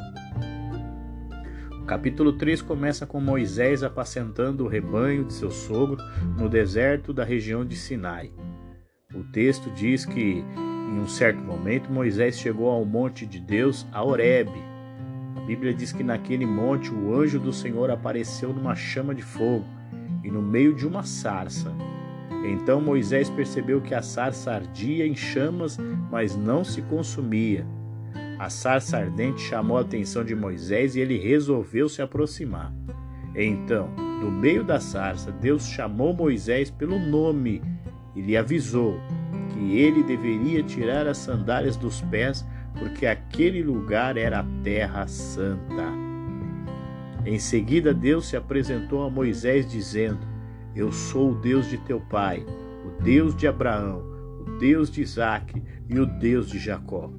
O 1.80 1.84
capítulo 1.84 2.32
3 2.32 2.62
começa 2.62 3.06
com 3.06 3.20
Moisés 3.20 3.84
apacentando 3.84 4.64
o 4.64 4.68
rebanho 4.68 5.24
de 5.24 5.34
seu 5.34 5.52
sogro 5.52 6.02
no 6.36 6.48
deserto 6.48 7.12
da 7.12 7.22
região 7.22 7.64
de 7.64 7.76
Sinai. 7.76 8.32
O 9.14 9.22
texto 9.22 9.70
diz 9.70 10.04
que, 10.04 10.42
em 10.42 10.98
um 10.98 11.06
certo 11.06 11.38
momento, 11.38 11.92
Moisés 11.92 12.36
chegou 12.40 12.70
ao 12.70 12.84
monte 12.84 13.24
de 13.24 13.38
Deus, 13.38 13.86
a 13.92 14.02
Horebe, 14.02 14.66
Bíblia 15.46 15.72
diz 15.72 15.92
que 15.92 16.02
naquele 16.02 16.44
monte 16.44 16.92
o 16.92 17.14
anjo 17.14 17.38
do 17.38 17.52
Senhor 17.52 17.88
apareceu 17.88 18.52
numa 18.52 18.74
chama 18.74 19.14
de 19.14 19.22
fogo 19.22 19.75
e 20.22 20.30
no 20.30 20.42
meio 20.42 20.74
de 20.74 20.86
uma 20.86 21.02
sarça. 21.02 21.74
Então 22.44 22.80
Moisés 22.80 23.28
percebeu 23.30 23.80
que 23.80 23.94
a 23.94 24.02
sarça 24.02 24.52
ardia 24.52 25.06
em 25.06 25.16
chamas, 25.16 25.78
mas 26.10 26.36
não 26.36 26.64
se 26.64 26.82
consumia. 26.82 27.66
A 28.38 28.50
sarça 28.50 28.98
ardente 28.98 29.40
chamou 29.40 29.78
a 29.78 29.80
atenção 29.80 30.22
de 30.22 30.34
Moisés 30.34 30.94
e 30.94 31.00
ele 31.00 31.18
resolveu 31.18 31.88
se 31.88 32.02
aproximar. 32.02 32.72
Então, 33.34 33.88
do 34.20 34.30
meio 34.30 34.62
da 34.62 34.78
sarça, 34.78 35.32
Deus 35.32 35.66
chamou 35.66 36.14
Moisés 36.14 36.70
pelo 36.70 36.98
nome 36.98 37.62
e 38.14 38.20
lhe 38.20 38.36
avisou 38.36 38.98
que 39.50 39.78
ele 39.78 40.02
deveria 40.02 40.62
tirar 40.62 41.06
as 41.06 41.18
sandálias 41.18 41.76
dos 41.76 42.00
pés 42.02 42.44
porque 42.78 43.06
aquele 43.06 43.62
lugar 43.62 44.16
era 44.16 44.40
a 44.40 44.46
terra 44.62 45.06
santa. 45.06 46.05
Em 47.26 47.40
seguida, 47.40 47.92
Deus 47.92 48.28
se 48.28 48.36
apresentou 48.36 49.02
a 49.02 49.10
Moisés, 49.10 49.68
dizendo: 49.68 50.20
Eu 50.76 50.92
sou 50.92 51.32
o 51.32 51.34
Deus 51.34 51.68
de 51.68 51.76
teu 51.76 52.00
pai, 52.00 52.46
o 52.84 53.02
Deus 53.02 53.34
de 53.34 53.48
Abraão, 53.48 54.00
o 54.40 54.58
Deus 54.58 54.88
de 54.88 55.02
Isaque 55.02 55.60
e 55.88 55.98
o 55.98 56.06
Deus 56.06 56.48
de 56.48 56.60
Jacó. 56.60 57.10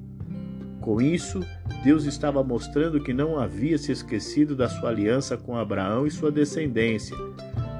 Com 0.80 1.02
isso, 1.02 1.40
Deus 1.84 2.04
estava 2.04 2.42
mostrando 2.42 3.02
que 3.02 3.12
não 3.12 3.38
havia 3.38 3.76
se 3.76 3.92
esquecido 3.92 4.56
da 4.56 4.68
sua 4.68 4.88
aliança 4.88 5.36
com 5.36 5.56
Abraão 5.56 6.06
e 6.06 6.10
sua 6.10 6.32
descendência. 6.32 7.14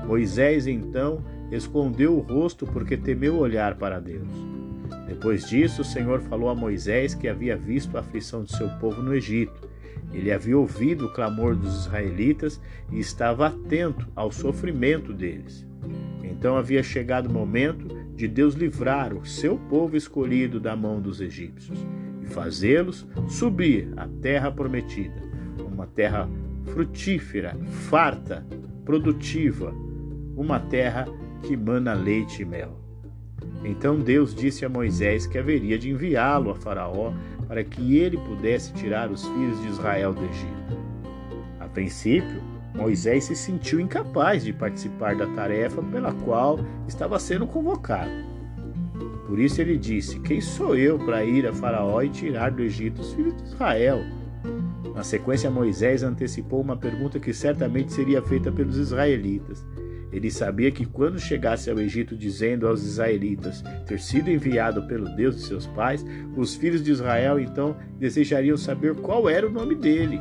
Moisés, 0.07 0.67
então, 0.67 1.25
escondeu 1.51 2.15
o 2.15 2.21
rosto 2.21 2.67
porque 2.67 2.97
temeu 2.97 3.39
olhar 3.39 3.77
para 3.77 4.01
Deus. 4.01 4.29
Depois 5.07 5.49
disso, 5.49 5.81
o 5.81 5.85
Senhor 5.85 6.21
falou 6.21 6.51
a 6.51 6.55
Moisés 6.55 7.15
que 7.15 7.29
havia 7.29 7.57
visto 7.57 7.97
a 7.97 8.01
aflição 8.01 8.45
de 8.45 8.55
seu 8.55 8.69
povo 8.79 9.03
no 9.03 9.15
Egito. 9.15 9.68
Ele 10.13 10.33
havia 10.33 10.57
ouvido 10.57 11.07
o 11.07 11.13
clamor 11.13 11.55
dos 11.55 11.85
israelitas 11.85 12.61
e 12.91 12.99
estava 12.99 13.49
atento 13.49 14.09
ao 14.17 14.33
sofrimento 14.33 15.13
deles. 15.13 15.67
Então 16.23 16.57
havia 16.57 16.83
chegado 16.83 17.27
o 17.27 17.33
momento 17.33 17.89
de 18.15 18.27
Deus 18.27 18.55
livrar 18.55 19.15
o 19.15 19.27
seu 19.27 19.57
povo 19.57 19.97
escolhido 19.97 20.59
da 20.59 20.75
mão 20.75 21.01
dos 21.01 21.21
egípcios 21.21 21.79
e 22.23 22.27
fazê-los 22.27 23.07
subir 23.29 23.93
à 23.97 24.07
terra 24.21 24.51
prometida, 24.51 25.23
uma 25.59 25.87
terra 25.87 26.29
frutífera, 26.67 27.57
farta, 27.89 28.47
produtiva, 28.85 29.75
uma 30.37 30.61
terra 30.61 31.07
que 31.43 31.57
mana 31.57 31.93
leite 31.95 32.43
e 32.43 32.45
mel. 32.45 32.88
Então 33.65 33.99
Deus 33.99 34.35
disse 34.35 34.65
a 34.65 34.69
Moisés 34.69 35.27
que 35.27 35.39
haveria 35.39 35.79
de 35.79 35.91
enviá-lo 35.91 36.51
a 36.51 36.55
Faraó 36.55 37.13
para 37.47 37.65
que 37.65 37.97
ele 37.97 38.17
pudesse 38.17 38.73
tirar 38.75 39.11
os 39.11 39.27
filhos 39.27 39.61
de 39.63 39.69
Israel 39.69 40.13
do 40.13 40.25
Egito. 40.25 40.79
A 41.59 41.67
princípio, 41.67 42.43
Moisés 42.75 43.25
se 43.25 43.35
sentiu 43.35 43.81
incapaz 43.81 44.45
de 44.45 44.53
participar 44.53 45.17
da 45.17 45.27
tarefa 45.29 45.83
pela 45.83 46.13
qual 46.13 46.61
estava 46.87 47.19
sendo 47.19 47.47
convocado. 47.47 48.11
Por 49.27 49.39
isso 49.39 49.61
ele 49.61 49.77
disse: 49.77 50.21
Quem 50.21 50.41
sou 50.41 50.77
eu 50.77 50.99
para 50.99 51.25
ir 51.25 51.47
a 51.47 51.53
Faraó 51.53 52.01
e 52.03 52.09
tirar 52.09 52.51
do 52.51 52.63
Egito 52.63 53.01
os 53.01 53.13
filhos 53.13 53.37
de 53.37 53.49
Israel? 53.49 54.01
Na 54.95 55.03
sequência, 55.03 55.51
Moisés 55.51 56.03
antecipou 56.03 56.61
uma 56.61 56.77
pergunta 56.77 57.21
que 57.21 57.33
certamente 57.33 57.93
seria 57.93 58.23
feita 58.23 58.51
pelos 58.51 58.77
israelitas. 58.77 59.65
Ele 60.13 60.31
sabia 60.31 60.71
que 60.71 60.87
quando 60.87 61.19
chegasse 61.19 61.71
ao 61.71 61.79
Egito 61.79 62.17
dizendo 62.17 62.67
aos 62.67 62.83
israelitas 62.83 63.63
ter 63.87 64.01
sido 64.01 64.31
enviado 64.31 64.87
pelo 64.87 65.15
Deus 65.15 65.37
de 65.37 65.43
seus 65.43 65.67
pais, 65.67 66.05
os 66.37 66.55
filhos 66.55 66.83
de 66.83 66.91
Israel 66.91 67.39
então 67.39 67.77
desejariam 67.99 68.57
saber 68.57 68.95
qual 68.97 69.29
era 69.29 69.47
o 69.47 69.53
nome 69.53 69.75
dele. 69.75 70.19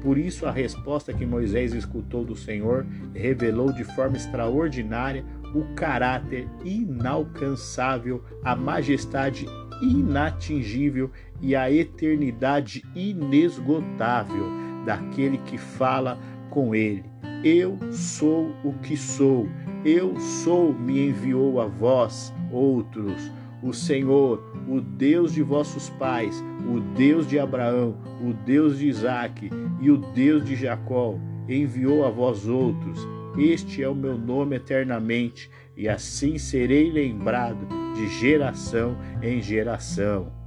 Por 0.00 0.16
isso, 0.16 0.46
a 0.46 0.50
resposta 0.50 1.12
que 1.12 1.26
Moisés 1.26 1.74
escutou 1.74 2.24
do 2.24 2.34
Senhor 2.34 2.86
revelou 3.14 3.70
de 3.72 3.84
forma 3.84 4.16
extraordinária 4.16 5.24
o 5.54 5.74
caráter 5.74 6.48
inalcançável, 6.64 8.24
a 8.42 8.56
majestade 8.56 9.46
inatingível 9.82 11.10
e 11.40 11.54
a 11.56 11.70
eternidade 11.70 12.82
inesgotável 12.94 14.46
daquele 14.86 15.38
que 15.38 15.58
fala 15.58 16.18
com 16.50 16.74
ele. 16.74 17.04
Eu 17.42 17.78
sou 17.90 18.54
o 18.62 18.74
que 18.74 18.98
sou. 18.98 19.48
Eu 19.82 20.18
sou, 20.20 20.74
me 20.74 21.08
enviou 21.08 21.58
a 21.58 21.66
vós, 21.66 22.34
outros. 22.52 23.32
O 23.62 23.72
Senhor, 23.72 24.44
o 24.68 24.78
Deus 24.78 25.32
de 25.32 25.42
vossos 25.42 25.88
pais, 25.90 26.44
o 26.68 26.80
Deus 26.80 27.26
de 27.26 27.38
Abraão, 27.38 27.96
o 28.22 28.34
Deus 28.34 28.78
de 28.78 28.88
Isaque 28.88 29.48
e 29.80 29.90
o 29.90 29.96
Deus 29.96 30.44
de 30.44 30.54
Jacó, 30.54 31.18
enviou 31.48 32.04
a 32.04 32.10
vós 32.10 32.46
outros. 32.46 33.00
Este 33.38 33.82
é 33.82 33.88
o 33.88 33.94
meu 33.94 34.18
nome 34.18 34.56
eternamente, 34.56 35.50
e 35.74 35.88
assim 35.88 36.36
serei 36.36 36.90
lembrado 36.90 37.66
de 37.94 38.06
geração 38.08 38.96
em 39.22 39.40
geração. 39.40 40.39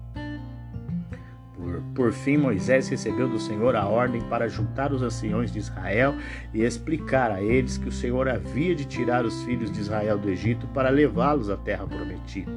Por, 1.93 2.11
fim, 2.11 2.37
Moisés 2.37 2.87
recebeu 2.87 3.29
do 3.29 3.39
Senhor 3.39 3.75
a 3.75 3.85
ordem 3.85 4.21
para 4.23 4.47
juntar 4.47 4.91
os 4.91 5.03
anciões 5.03 5.51
de 5.51 5.59
Israel 5.59 6.15
e 6.51 6.63
explicar 6.63 7.29
a 7.29 7.41
eles 7.41 7.77
que 7.77 7.89
o 7.89 7.91
Senhor 7.91 8.27
havia 8.27 8.73
de 8.73 8.85
tirar 8.85 9.25
os 9.25 9.43
filhos 9.43 9.71
de 9.71 9.79
Israel 9.79 10.17
do 10.17 10.29
Egito 10.29 10.65
para 10.67 10.89
levá-los 10.89 11.51
à 11.51 11.57
terra 11.57 11.85
prometida. 11.85 12.51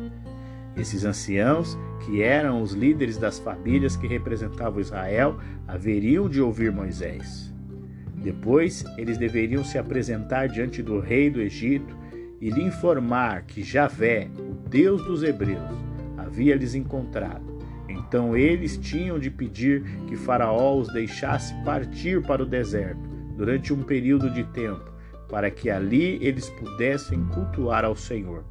Esses 0.75 1.05
anciãos, 1.05 1.77
que 2.05 2.23
eram 2.23 2.63
os 2.63 2.73
líderes 2.73 3.19
das 3.19 3.39
famílias 3.39 3.97
que 3.97 4.07
representavam 4.07 4.81
Israel, 4.81 5.39
haveriam 5.67 6.29
de 6.29 6.41
ouvir 6.41 6.73
Moisés. 6.73 7.53
Depois, 8.15 8.85
eles 8.97 9.19
deveriam 9.19 9.63
se 9.63 9.79
apresentar 9.79 10.49
diante 10.49 10.83
do 10.83 10.99
rei 10.99 11.31
do 11.31 11.41
Egito 11.41 11.97
e 12.41 12.51
lhe 12.51 12.63
informar 12.63 13.43
que 13.43 13.63
Javé, 13.63 14.29
o 14.39 14.69
Deus 14.69 15.05
dos 15.05 15.23
Hebreus, 15.23 15.77
havia 16.17 16.57
lhes 16.57 16.75
encontrado. 16.75 17.56
Então 17.89 18.37
eles 18.37 18.77
tinham 18.77 19.19
de 19.19 19.31
pedir 19.31 19.83
que 20.07 20.17
Faraó 20.17 20.77
os 20.77 20.93
deixasse 20.93 21.55
partir 21.65 22.23
para 22.23 22.43
o 22.43 22.47
deserto 22.47 23.01
durante 23.37 23.73
um 23.73 23.83
período 23.83 24.31
de 24.31 24.45
tempo, 24.45 24.91
para 25.29 25.51
que 25.51 25.69
ali 25.71 26.19
eles 26.21 26.49
pudessem 26.51 27.25
cultuar 27.27 27.85
ao 27.85 27.95
Senhor. 27.95 28.45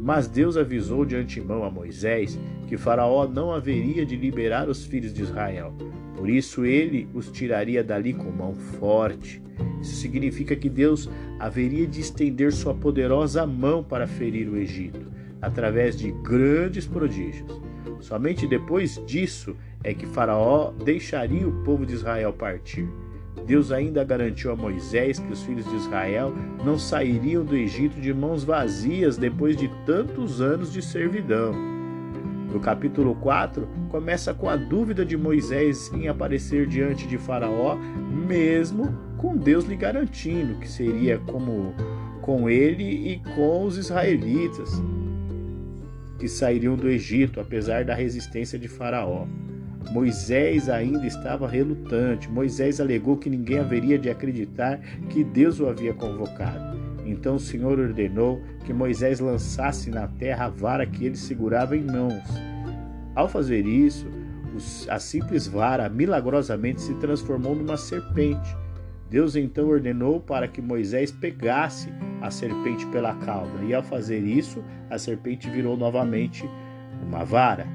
Mas 0.00 0.26
Deus 0.26 0.56
avisou 0.56 1.04
de 1.04 1.14
antemão 1.16 1.64
a 1.64 1.70
Moisés 1.70 2.38
que 2.66 2.76
Faraó 2.76 3.26
não 3.26 3.52
haveria 3.52 4.04
de 4.04 4.16
liberar 4.16 4.68
os 4.68 4.84
filhos 4.84 5.12
de 5.14 5.22
Israel. 5.22 5.72
Por 6.16 6.28
isso 6.28 6.64
ele 6.64 7.08
os 7.14 7.30
tiraria 7.30 7.82
dali 7.82 8.12
com 8.12 8.30
mão 8.30 8.54
forte. 8.54 9.42
Isso 9.80 9.96
significa 9.96 10.56
que 10.56 10.68
Deus 10.68 11.08
haveria 11.38 11.86
de 11.86 12.00
estender 12.00 12.52
sua 12.52 12.74
poderosa 12.74 13.46
mão 13.46 13.82
para 13.82 14.06
ferir 14.06 14.48
o 14.48 14.56
Egito, 14.56 15.06
através 15.40 15.96
de 15.96 16.10
grandes 16.10 16.86
prodígios. 16.86 17.60
Somente 18.02 18.48
depois 18.48 19.00
disso 19.06 19.56
é 19.84 19.94
que 19.94 20.06
Faraó 20.06 20.72
deixaria 20.72 21.46
o 21.46 21.62
povo 21.62 21.86
de 21.86 21.94
Israel 21.94 22.32
partir. 22.32 22.88
Deus 23.46 23.70
ainda 23.70 24.02
garantiu 24.02 24.50
a 24.50 24.56
Moisés 24.56 25.20
que 25.20 25.32
os 25.32 25.42
filhos 25.44 25.64
de 25.64 25.76
Israel 25.76 26.34
não 26.64 26.76
sairiam 26.76 27.44
do 27.44 27.56
Egito 27.56 28.00
de 28.00 28.12
mãos 28.12 28.42
vazias 28.42 29.16
depois 29.16 29.56
de 29.56 29.68
tantos 29.86 30.40
anos 30.40 30.72
de 30.72 30.82
servidão. 30.82 31.54
No 32.52 32.58
capítulo 32.58 33.14
4, 33.14 33.68
começa 33.88 34.34
com 34.34 34.48
a 34.48 34.56
dúvida 34.56 35.06
de 35.06 35.16
Moisés 35.16 35.90
em 35.94 36.08
aparecer 36.08 36.66
diante 36.66 37.06
de 37.06 37.16
Faraó, 37.16 37.76
mesmo 38.26 38.92
com 39.16 39.36
Deus 39.36 39.64
lhe 39.64 39.76
garantindo 39.76 40.58
que 40.58 40.68
seria 40.68 41.18
como 41.18 41.72
com 42.20 42.50
ele 42.50 43.12
e 43.12 43.22
com 43.36 43.64
os 43.64 43.78
israelitas 43.78 44.82
que 46.22 46.28
sairiam 46.28 46.76
do 46.76 46.88
Egito, 46.88 47.40
apesar 47.40 47.84
da 47.84 47.96
resistência 47.96 48.56
de 48.56 48.68
Faraó. 48.68 49.26
Moisés 49.90 50.68
ainda 50.68 51.04
estava 51.04 51.48
relutante. 51.48 52.30
Moisés 52.30 52.80
alegou 52.80 53.16
que 53.16 53.28
ninguém 53.28 53.58
haveria 53.58 53.98
de 53.98 54.08
acreditar 54.08 54.78
que 55.10 55.24
Deus 55.24 55.58
o 55.58 55.66
havia 55.66 55.92
convocado. 55.92 56.78
Então 57.04 57.34
o 57.34 57.40
Senhor 57.40 57.76
ordenou 57.76 58.40
que 58.64 58.72
Moisés 58.72 59.18
lançasse 59.18 59.90
na 59.90 60.06
terra 60.06 60.44
a 60.44 60.48
vara 60.48 60.86
que 60.86 61.06
ele 61.06 61.16
segurava 61.16 61.76
em 61.76 61.82
mãos. 61.82 62.22
Ao 63.16 63.28
fazer 63.28 63.66
isso, 63.66 64.06
a 64.88 65.00
simples 65.00 65.48
vara 65.48 65.88
milagrosamente 65.88 66.82
se 66.82 66.94
transformou 67.00 67.56
numa 67.56 67.76
serpente. 67.76 68.56
Deus 69.12 69.36
então 69.36 69.68
ordenou 69.68 70.20
para 70.20 70.48
que 70.48 70.62
Moisés 70.62 71.12
pegasse 71.12 71.92
a 72.22 72.30
serpente 72.30 72.86
pela 72.86 73.14
cauda, 73.16 73.62
e 73.62 73.74
ao 73.74 73.82
fazer 73.82 74.20
isso, 74.20 74.64
a 74.88 74.96
serpente 74.96 75.50
virou 75.50 75.76
novamente 75.76 76.48
uma 77.06 77.22
vara. 77.22 77.66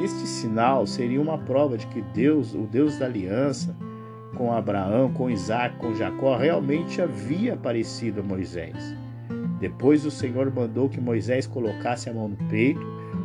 Este 0.00 0.28
sinal 0.28 0.86
seria 0.86 1.20
uma 1.20 1.36
prova 1.36 1.76
de 1.76 1.88
que 1.88 2.00
Deus, 2.14 2.54
o 2.54 2.68
Deus 2.70 2.96
da 3.00 3.06
aliança, 3.06 3.76
com 4.36 4.52
Abraão, 4.52 5.12
com 5.12 5.28
Isaac, 5.28 5.76
com 5.78 5.92
Jacó, 5.92 6.36
realmente 6.36 7.02
havia 7.02 7.54
aparecido 7.54 8.20
a 8.20 8.22
Moisés. 8.22 8.94
Depois 9.58 10.06
o 10.06 10.10
Senhor 10.10 10.54
mandou 10.54 10.88
que 10.88 11.00
Moisés 11.00 11.48
colocasse 11.48 12.08
a 12.08 12.14
mão 12.14 12.28
no 12.28 12.36
peito, 12.48 12.80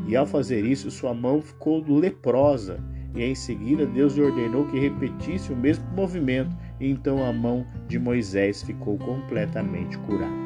e 0.07 0.15
ao 0.15 0.25
fazer 0.25 0.65
isso, 0.65 0.89
sua 0.89 1.13
mão 1.13 1.43
ficou 1.43 1.85
leprosa. 1.87 2.83
E 3.13 3.23
em 3.23 3.35
seguida, 3.35 3.85
Deus 3.85 4.15
lhe 4.15 4.23
ordenou 4.23 4.65
que 4.65 4.79
repetisse 4.79 5.53
o 5.53 5.55
mesmo 5.55 5.85
movimento, 5.95 6.55
então 6.79 7.25
a 7.25 7.31
mão 7.31 7.65
de 7.87 7.97
Moisés 7.97 8.61
ficou 8.63 8.97
completamente 8.97 9.97
curada. 9.99 10.45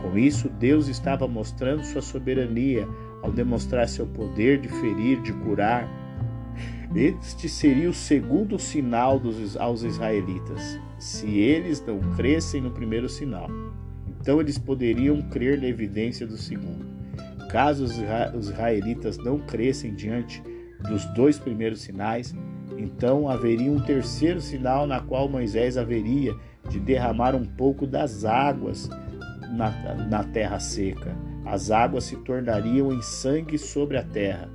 Com 0.00 0.16
isso, 0.16 0.48
Deus 0.48 0.88
estava 0.88 1.26
mostrando 1.28 1.84
sua 1.84 2.02
soberania 2.02 2.88
ao 3.22 3.30
demonstrar 3.30 3.88
seu 3.88 4.06
poder 4.06 4.60
de 4.60 4.68
ferir, 4.68 5.20
de 5.22 5.32
curar. 5.32 5.88
Este 6.94 7.48
seria 7.48 7.88
o 7.88 7.94
segundo 7.94 8.58
sinal 8.58 9.18
dos, 9.18 9.56
aos 9.56 9.82
israelitas, 9.82 10.80
se 10.98 11.38
eles 11.38 11.84
não 11.86 12.00
crescem 12.16 12.60
no 12.60 12.70
primeiro 12.70 13.08
sinal. 13.08 13.48
Então 14.20 14.40
eles 14.40 14.58
poderiam 14.58 15.20
crer 15.22 15.60
na 15.60 15.66
evidência 15.66 16.26
do 16.26 16.36
segundo. 16.36 16.84
Caso 17.50 17.84
os 17.84 18.48
israelitas 18.48 19.18
não 19.18 19.38
crescem 19.38 19.94
diante 19.94 20.42
dos 20.88 21.04
dois 21.14 21.38
primeiros 21.38 21.80
sinais, 21.82 22.34
então 22.78 23.28
haveria 23.28 23.70
um 23.70 23.80
terceiro 23.80 24.40
sinal 24.40 24.86
na 24.86 25.00
qual 25.00 25.28
Moisés 25.28 25.76
haveria 25.76 26.34
de 26.68 26.78
derramar 26.78 27.34
um 27.34 27.44
pouco 27.44 27.86
das 27.86 28.24
águas 28.24 28.88
na, 29.50 29.70
na 30.08 30.24
terra 30.24 30.58
seca 30.58 31.16
as 31.50 31.70
águas 31.72 32.04
se 32.04 32.16
tornariam 32.16 32.92
em 32.92 33.02
sangue 33.02 33.58
sobre 33.58 33.96
a 33.96 34.04
terra. 34.04 34.48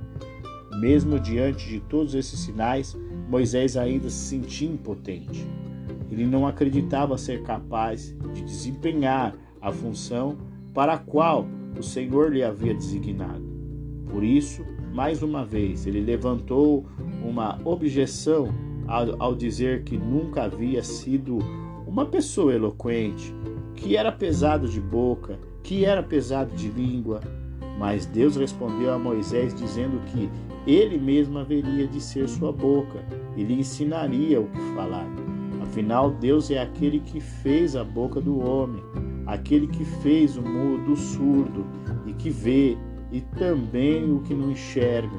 Mesmo 0.80 1.18
diante 1.18 1.68
de 1.68 1.80
todos 1.80 2.14
esses 2.14 2.40
sinais, 2.40 2.96
Moisés 3.28 3.76
ainda 3.76 4.08
se 4.08 4.28
sentia 4.28 4.70
impotente. 4.70 5.46
Ele 6.10 6.24
não 6.24 6.46
acreditava 6.46 7.18
ser 7.18 7.42
capaz 7.42 8.16
de 8.32 8.42
desempenhar 8.42 9.34
a 9.60 9.70
função 9.70 10.38
para 10.72 10.94
a 10.94 10.98
qual 10.98 11.46
o 11.78 11.82
Senhor 11.82 12.32
lhe 12.32 12.42
havia 12.42 12.72
designado. 12.72 13.44
Por 14.08 14.24
isso, 14.24 14.64
mais 14.94 15.22
uma 15.22 15.44
vez, 15.44 15.86
ele 15.86 16.00
levantou 16.00 16.86
uma 17.28 17.58
objeção 17.64 18.48
ao, 18.86 19.22
ao 19.22 19.34
dizer 19.34 19.82
que 19.84 19.96
nunca 19.96 20.44
havia 20.44 20.82
sido 20.82 21.38
uma 21.86 22.06
pessoa 22.06 22.54
eloquente, 22.54 23.34
que 23.74 23.96
era 23.96 24.12
pesado 24.12 24.68
de 24.68 24.80
boca, 24.80 25.38
que 25.62 25.84
era 25.84 26.02
pesado 26.02 26.54
de 26.54 26.68
língua. 26.68 27.20
Mas 27.78 28.06
Deus 28.06 28.36
respondeu 28.36 28.92
a 28.92 28.98
Moisés 28.98 29.54
dizendo 29.54 30.00
que 30.06 30.30
ele 30.66 30.98
mesmo 30.98 31.38
haveria 31.38 31.86
de 31.86 32.00
ser 32.00 32.28
sua 32.28 32.52
boca 32.52 33.04
e 33.36 33.44
lhe 33.44 33.54
ensinaria 33.54 34.40
o 34.40 34.46
que 34.48 34.60
falar. 34.74 35.06
Afinal, 35.62 36.10
Deus 36.10 36.50
é 36.50 36.58
aquele 36.58 37.00
que 37.00 37.20
fez 37.20 37.76
a 37.76 37.84
boca 37.84 38.20
do 38.20 38.38
homem, 38.38 38.82
aquele 39.26 39.66
que 39.66 39.84
fez 39.84 40.36
o 40.36 40.42
mudo, 40.42 40.92
o 40.92 40.96
surdo 40.96 41.66
e 42.06 42.12
que 42.14 42.30
vê, 42.30 42.78
e 43.12 43.20
também 43.20 44.10
o 44.10 44.20
que 44.20 44.34
não 44.34 44.50
enxerga. 44.50 45.18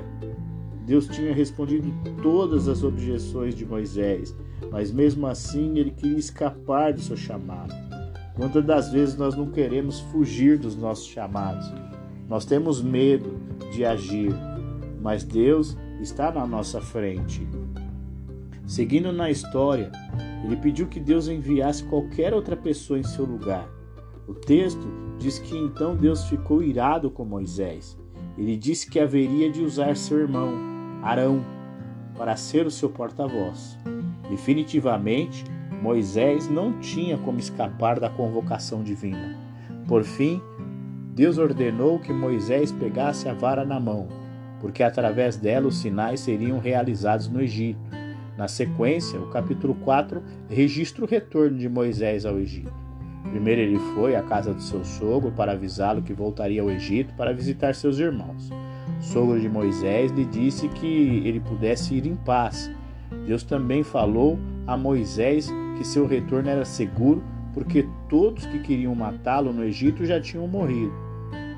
Deus 0.88 1.06
tinha 1.06 1.34
respondido 1.34 1.94
todas 2.24 2.70
as 2.70 2.82
objeções 2.82 3.54
de 3.54 3.66
Moisés, 3.66 4.34
mas 4.72 4.90
mesmo 4.90 5.28
assim 5.28 5.78
ele 5.78 5.92
queria 5.92 6.18
escapar 6.18 6.94
do 6.94 7.02
seu 7.02 7.18
chamado. 7.18 7.74
Quantas 8.34 8.64
das 8.64 8.90
vezes 8.90 9.18
nós 9.18 9.36
não 9.36 9.52
queremos 9.52 10.00
fugir 10.00 10.58
dos 10.58 10.78
nossos 10.78 11.06
chamados? 11.06 11.70
Nós 12.30 12.46
temos 12.46 12.82
medo 12.82 13.38
de 13.74 13.84
agir, 13.84 14.34
mas 15.02 15.26
Deus 15.26 15.78
está 16.00 16.32
na 16.32 16.48
nossa 16.48 16.80
frente. 16.80 17.46
Seguindo 18.66 19.12
na 19.12 19.30
história, 19.30 19.92
ele 20.46 20.56
pediu 20.56 20.88
que 20.88 21.02
Deus 21.02 21.28
enviasse 21.28 21.84
qualquer 21.84 22.34
outra 22.34 22.56
pessoa 22.56 22.98
em 22.98 23.04
seu 23.04 23.26
lugar. 23.26 23.68
O 24.26 24.34
texto 24.34 24.88
diz 25.20 25.38
que 25.38 25.58
então 25.58 25.98
Deus 25.98 26.24
ficou 26.30 26.64
irado 26.64 27.12
com 27.12 27.26
Moisés. 27.26 28.00
Ele 28.38 28.56
disse 28.56 28.90
que 28.90 29.02
haveria 29.02 29.52
de 29.52 29.62
usar 29.62 29.98
seu 29.98 30.20
irmão, 30.20 30.77
Arão, 31.04 31.44
para 32.18 32.36
ser 32.36 32.66
o 32.66 32.72
seu 32.72 32.90
porta-voz. 32.90 33.78
Definitivamente, 34.30 35.44
Moisés 35.82 36.50
não 36.50 36.80
tinha 36.80 37.18
como 37.18 37.40
escapar 37.40 38.00
da 38.00 38.10
convocação 38.10 38.82
divina. 38.82 39.38
Por 39.88 40.04
fim, 40.04 40.42
Deus 41.14 41.38
ordenou 41.38 42.00
que 42.00 42.12
Moisés 42.12 42.72
pegasse 42.72 43.30
a 43.30 43.34
vara 43.34 43.64
na 43.64 43.80
mão, 43.80 44.08
porque 44.60 44.84
através 44.84 45.38
dela 45.38 45.68
os 45.68 45.78
sinais 45.78 46.20
seriam 46.20 46.60
realizados 46.60 47.30
no 47.30 47.42
Egito. 47.42 47.80
Na 48.38 48.48
sequência, 48.48 49.20
o 49.20 49.30
capítulo 49.30 49.76
4 49.76 50.22
registra 50.50 51.04
o 51.04 51.08
retorno 51.08 51.58
de 51.58 51.70
Moisés 51.70 52.26
ao 52.26 52.38
Egito. 52.38 52.74
Primeiro 53.30 53.62
ele 53.62 53.80
foi 53.96 54.16
à 54.16 54.22
casa 54.22 54.54
do 54.54 54.62
seu 54.62 54.84
sogro 54.84 55.32
para 55.32 55.52
avisá-lo 55.52 56.02
que 56.02 56.14
voltaria 56.14 56.62
ao 56.62 56.70
Egito 56.70 57.14
para 57.16 57.34
visitar 57.34 57.76
seus 57.76 58.00
irmãos. 58.00 58.50
Sogro 59.00 59.40
de 59.40 59.48
Moisés 59.48 60.12
lhe 60.12 60.26
disse 60.26 60.68
que 60.70 61.22
ele 61.26 61.40
pudesse 61.40 61.96
ir 61.96 62.06
em 62.06 62.16
paz. 62.16 62.72
Deus 63.26 63.44
também 63.44 63.84
falou 63.84 64.40
a 64.66 64.76
Moisés 64.76 65.50
que 65.78 65.86
seu 65.86 66.06
retorno 66.08 66.50
era 66.50 66.66
seguro, 66.66 67.24
porque 67.54 67.88
todos 68.10 68.46
que 68.46 68.60
queriam 68.60 68.94
matá-lo 68.96 69.54
no 69.54 69.64
Egito 69.64 70.06
já 70.06 70.20
tinham 70.20 70.48
morrido. 70.48 70.94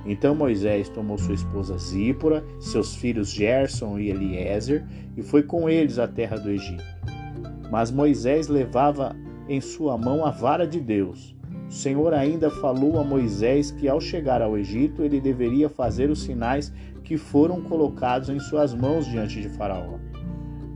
Então 0.06 0.34
Moisés 0.34 0.90
tomou 0.90 1.18
sua 1.18 1.36
esposa 1.36 1.78
Zípora, 1.78 2.44
seus 2.60 2.96
filhos 2.96 3.32
Gerson 3.32 4.00
e 4.00 4.10
Eliezer, 4.10 4.86
e 5.16 5.22
foi 5.22 5.44
com 5.44 5.70
eles 5.70 6.00
à 6.00 6.08
terra 6.08 6.38
do 6.38 6.50
Egito. 6.50 6.84
Mas 7.72 7.92
Moisés 7.92 8.48
levava 8.48 9.16
em 9.48 9.60
sua 9.62 9.98
mão 9.98 10.26
a 10.26 10.32
vara 10.32 10.66
de 10.66 10.80
Deus. 10.80 11.36
O 11.70 11.72
Senhor 11.72 12.14
ainda 12.14 12.50
falou 12.50 13.00
a 13.00 13.04
Moisés 13.04 13.70
que 13.70 13.88
ao 13.88 14.02
chegar 14.02 14.42
ao 14.42 14.58
Egito 14.58 15.04
ele 15.04 15.22
deveria 15.22 15.70
fazer 15.70 16.10
os 16.10 16.24
sinais 16.24 16.74
que 17.10 17.18
foram 17.18 17.60
colocados 17.60 18.30
em 18.30 18.40
suas 18.40 18.72
mãos 18.72 19.08
diante 19.08 19.42
de 19.42 19.50
Faraó. 19.50 19.98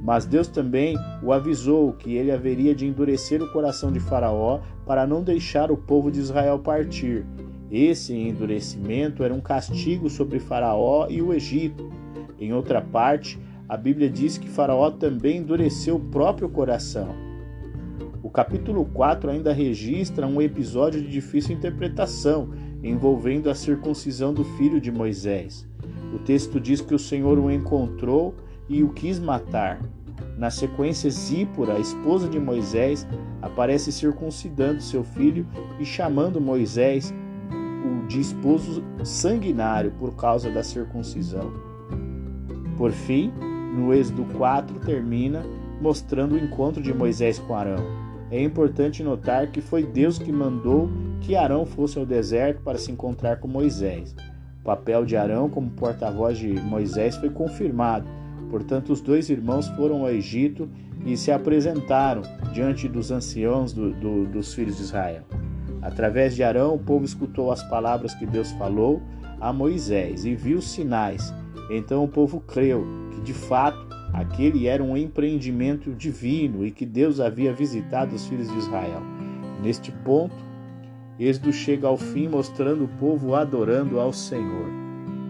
Mas 0.02 0.26
Deus 0.26 0.48
também 0.48 0.98
o 1.22 1.32
avisou 1.32 1.94
que 1.94 2.16
ele 2.16 2.32
haveria 2.32 2.74
de 2.74 2.88
endurecer 2.88 3.40
o 3.40 3.52
coração 3.54 3.92
de 3.92 4.00
Faraó 4.00 4.60
para 4.84 5.06
não 5.06 5.22
deixar 5.22 5.70
o 5.72 5.78
povo 5.78 6.10
de 6.10 6.20
Israel 6.20 6.58
partir. 6.58 7.24
Esse 7.70 8.16
endurecimento 8.16 9.24
era 9.24 9.32
um 9.32 9.40
castigo 9.40 10.10
sobre 10.10 10.40
Faraó 10.40 11.06
e 11.08 11.22
o 11.22 11.32
Egito. 11.32 11.92
Em 12.40 12.52
outra 12.52 12.82
parte, 12.82 13.40
a 13.70 13.78
Bíblia 13.78 14.10
diz 14.10 14.36
que 14.36 14.50
Faraó 14.50 14.90
também 14.90 15.38
endureceu 15.38 15.98
o 15.98 16.10
próprio 16.10 16.50
coração. 16.50 17.10
O 18.24 18.30
capítulo 18.32 18.86
4 18.86 19.30
ainda 19.30 19.54
registra 19.54 20.26
um 20.26 20.42
episódio 20.42 21.00
de 21.00 21.08
difícil 21.08 21.56
interpretação 21.56 22.50
envolvendo 22.82 23.52
a 23.52 23.56
circuncisão 23.56 24.34
do 24.34 24.44
filho 24.44 24.82
de 24.82 24.92
Moisés. 24.92 25.72
O 26.14 26.20
texto 26.20 26.60
diz 26.60 26.82
que 26.82 26.94
o 26.94 27.00
Senhor 27.00 27.40
o 27.40 27.52
encontrou 27.52 28.36
e 28.70 28.84
o 28.84 28.90
quis 28.90 29.20
matar. 29.20 29.82
Na 30.38 30.50
sequência, 30.50 31.10
Zípora, 31.10 31.74
a 31.74 31.80
esposa 31.80 32.30
de 32.30 32.40
Moisés, 32.40 33.08
aparece 33.42 33.92
circuncidando 33.92 34.82
seu 34.82 35.04
filho 35.04 35.46
e 35.80 35.86
chamando 35.86 36.40
Moisés 36.40 37.14
de 38.08 38.20
esposo 38.20 38.84
sanguinário 39.04 39.92
por 39.98 40.16
causa 40.16 40.50
da 40.50 40.64
circuncisão. 40.64 41.52
Por 42.78 42.92
fim, 42.92 43.32
no 43.76 43.94
Êxodo 43.94 44.26
4 44.38 44.80
termina 44.82 45.44
mostrando 45.82 46.36
o 46.36 46.38
encontro 46.38 46.82
de 46.82 46.94
Moisés 46.94 47.40
com 47.40 47.56
Arão. 47.56 47.84
É 48.30 48.42
importante 48.42 49.04
notar 49.04 49.52
que 49.52 49.62
foi 49.62 49.84
Deus 49.84 50.18
que 50.18 50.32
mandou 50.32 50.90
que 51.22 51.36
Arão 51.36 51.66
fosse 51.66 52.00
ao 52.00 52.06
deserto 52.06 52.62
para 52.62 52.78
se 52.78 52.92
encontrar 52.92 53.40
com 53.40 53.48
Moisés. 53.48 54.16
O 54.64 54.66
papel 54.66 55.04
de 55.04 55.18
Arão 55.18 55.50
como 55.50 55.70
porta-voz 55.72 56.38
de 56.38 56.48
Moisés 56.48 57.18
foi 57.18 57.30
confirmado. 57.30 58.08
Portanto, 58.50 58.94
os 58.94 59.02
dois 59.02 59.30
irmãos 59.30 59.68
foram 59.68 60.04
ao 60.04 60.10
Egito 60.10 60.70
e 61.06 61.18
se 61.18 61.34
apresentaram 61.34 62.22
diante 62.54 62.88
dos 62.88 63.12
anciãos 63.12 63.74
do, 63.74 63.92
do, 63.92 64.26
dos 64.26 64.54
filhos 64.54 64.78
de 64.78 64.84
Israel. 64.84 65.24
Através 65.82 66.34
de 66.34 66.44
Arão, 66.44 66.76
o 66.76 66.80
povo 66.80 67.04
escutou 67.04 67.52
as 67.52 67.62
palavras 67.64 68.16
que 68.16 68.26
Deus 68.26 68.52
falou 68.54 69.02
a 69.42 69.52
Moisés 69.52 70.24
e 70.24 70.34
viu 70.34 70.62
sinais. 70.62 71.34
Então 71.70 72.02
o 72.02 72.08
povo 72.08 72.40
creu 72.40 72.86
que, 73.12 73.20
de 73.20 73.34
fato, 73.34 73.86
aquele 74.14 74.68
era 74.68 74.82
um 74.82 74.96
empreendimento 74.96 75.92
divino 75.92 76.66
e 76.66 76.72
que 76.72 76.86
Deus 76.86 77.20
havia 77.20 77.52
visitado 77.52 78.16
os 78.16 78.26
filhos 78.28 78.50
de 78.50 78.60
Israel. 78.60 79.02
Neste 79.62 79.92
ponto, 79.92 80.53
Êxodo 81.20 81.54
chega 81.54 81.88
ao 81.88 81.98
fim 81.98 82.28
mostrando 82.28 82.86
o 82.86 82.88
povo 82.88 83.36
adorando 83.36 84.00
ao 84.00 84.12
Senhor. 84.12 84.68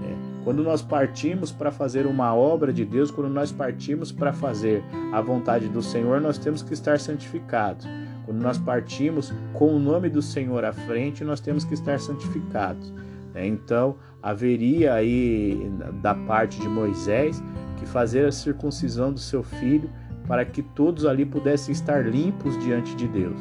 É. 0.04 0.43
Quando 0.43 0.63
nós 0.63 0.82
partimos 0.82 1.52
para 1.52 1.72
fazer 1.72 2.06
uma 2.06 2.34
obra 2.34 2.72
de 2.72 2.86
Deus, 2.86 3.12
quando 3.12 3.30
nós 3.30 3.52
partimos 3.52 4.12
para 4.12 4.32
fazer 4.32 4.84
a 5.12 5.19
vontade 5.22 5.67
do 5.67 5.82
Senhor, 5.82 6.22
nós 6.22 6.38
temos 6.38 6.62
que 6.62 6.74
estar 6.74 7.00
santificados. 7.00 7.88
Quando 8.26 8.41
nós 8.41 8.58
partimos 8.58 9.34
com 9.54 9.76
o 9.76 9.80
nome 9.80 10.10
do 10.10 10.22
Senhor 10.22 10.63
à 10.63 10.72
frente, 10.72 11.24
nós 11.24 11.39
temos 11.39 11.65
que 11.65 11.74
estar 11.74 12.00
santificados. 12.00 12.93
É, 13.36 13.46
então, 13.46 13.98
haveria 14.22 14.93
aí 14.93 15.69
da 16.02 16.13
parte 16.13 16.60
de 16.60 16.69
Moisés 16.69 17.43
que 17.78 17.86
fazer 17.86 18.26
a 18.26 18.32
circuncisão 18.32 19.12
do 19.12 19.19
seu 19.19 19.43
filho 19.43 19.89
para 20.28 20.46
que 20.46 20.62
todos 20.62 21.06
ali 21.06 21.26
pudessem 21.26 21.74
estar 21.74 22.06
limpos 22.06 22.58
diante 22.63 22.96
de 22.96 23.08
Deus. 23.08 23.39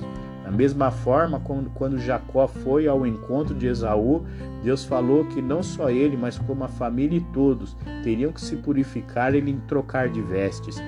Mesma 0.53 0.91
forma, 0.91 1.41
quando 1.75 1.99
Jacó 1.99 2.47
foi 2.47 2.87
ao 2.87 3.07
encontro 3.07 3.55
de 3.55 3.67
Esaú, 3.67 4.25
Deus 4.63 4.85
falou 4.85 5.25
que 5.25 5.41
não 5.41 5.63
só 5.63 5.89
ele, 5.89 6.17
mas 6.17 6.39
como 6.39 6.63
a 6.63 6.69
família 6.69 7.17
e 7.17 7.33
todos 7.33 7.77
teriam 8.05 8.33
que 8.33 8.41
se 8.41 8.57
purificar 8.57 9.35
e 9.35 9.53
trocar 9.67 10.09
de 10.09 10.21
vestes, 10.21 10.83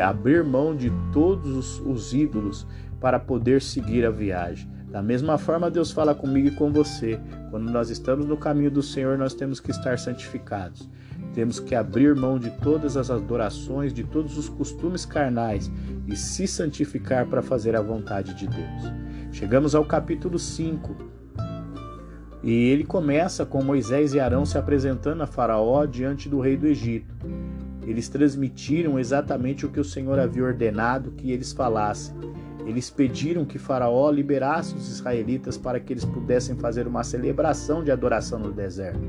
abrir 0.00 0.44
mão 0.44 0.74
de 0.74 0.92
todos 1.12 1.50
os, 1.50 1.80
os 1.80 2.14
ídolos 2.14 2.66
para 3.00 3.18
poder 3.18 3.60
seguir 3.60 4.06
a 4.06 4.10
viagem. 4.10 4.68
Da 4.90 5.02
mesma 5.02 5.36
forma, 5.36 5.70
Deus 5.70 5.90
fala 5.90 6.14
comigo 6.14 6.48
e 6.48 6.50
com 6.52 6.72
você. 6.72 7.20
Quando 7.50 7.70
nós 7.70 7.90
estamos 7.90 8.24
no 8.24 8.36
caminho 8.36 8.70
do 8.70 8.82
Senhor, 8.82 9.18
nós 9.18 9.34
temos 9.34 9.60
que 9.60 9.70
estar 9.70 9.98
santificados. 9.98 10.88
Temos 11.34 11.60
que 11.60 11.74
abrir 11.74 12.14
mão 12.14 12.38
de 12.38 12.50
todas 12.62 12.96
as 12.96 13.10
adorações, 13.10 13.92
de 13.92 14.02
todos 14.02 14.38
os 14.38 14.48
costumes 14.48 15.04
carnais 15.04 15.70
e 16.06 16.16
se 16.16 16.46
santificar 16.46 17.26
para 17.26 17.42
fazer 17.42 17.76
a 17.76 17.82
vontade 17.82 18.32
de 18.32 18.46
Deus. 18.46 19.07
Chegamos 19.38 19.72
ao 19.76 19.84
capítulo 19.84 20.36
5. 20.36 20.96
E 22.42 22.70
ele 22.70 22.82
começa 22.82 23.46
com 23.46 23.62
Moisés 23.62 24.12
e 24.12 24.18
Arão 24.18 24.44
se 24.44 24.58
apresentando 24.58 25.22
a 25.22 25.28
Faraó 25.28 25.86
diante 25.86 26.28
do 26.28 26.40
rei 26.40 26.56
do 26.56 26.66
Egito. 26.66 27.14
Eles 27.86 28.08
transmitiram 28.08 28.98
exatamente 28.98 29.64
o 29.64 29.68
que 29.68 29.78
o 29.78 29.84
Senhor 29.84 30.18
havia 30.18 30.42
ordenado 30.42 31.12
que 31.12 31.30
eles 31.30 31.52
falassem 31.52 32.16
eles 32.68 32.90
pediram 32.90 33.46
que 33.46 33.58
Faraó 33.58 34.10
liberasse 34.10 34.74
os 34.74 34.90
israelitas 34.90 35.56
para 35.56 35.80
que 35.80 35.90
eles 35.90 36.04
pudessem 36.04 36.54
fazer 36.54 36.86
uma 36.86 37.02
celebração 37.02 37.82
de 37.82 37.90
adoração 37.90 38.38
no 38.38 38.52
deserto. 38.52 39.00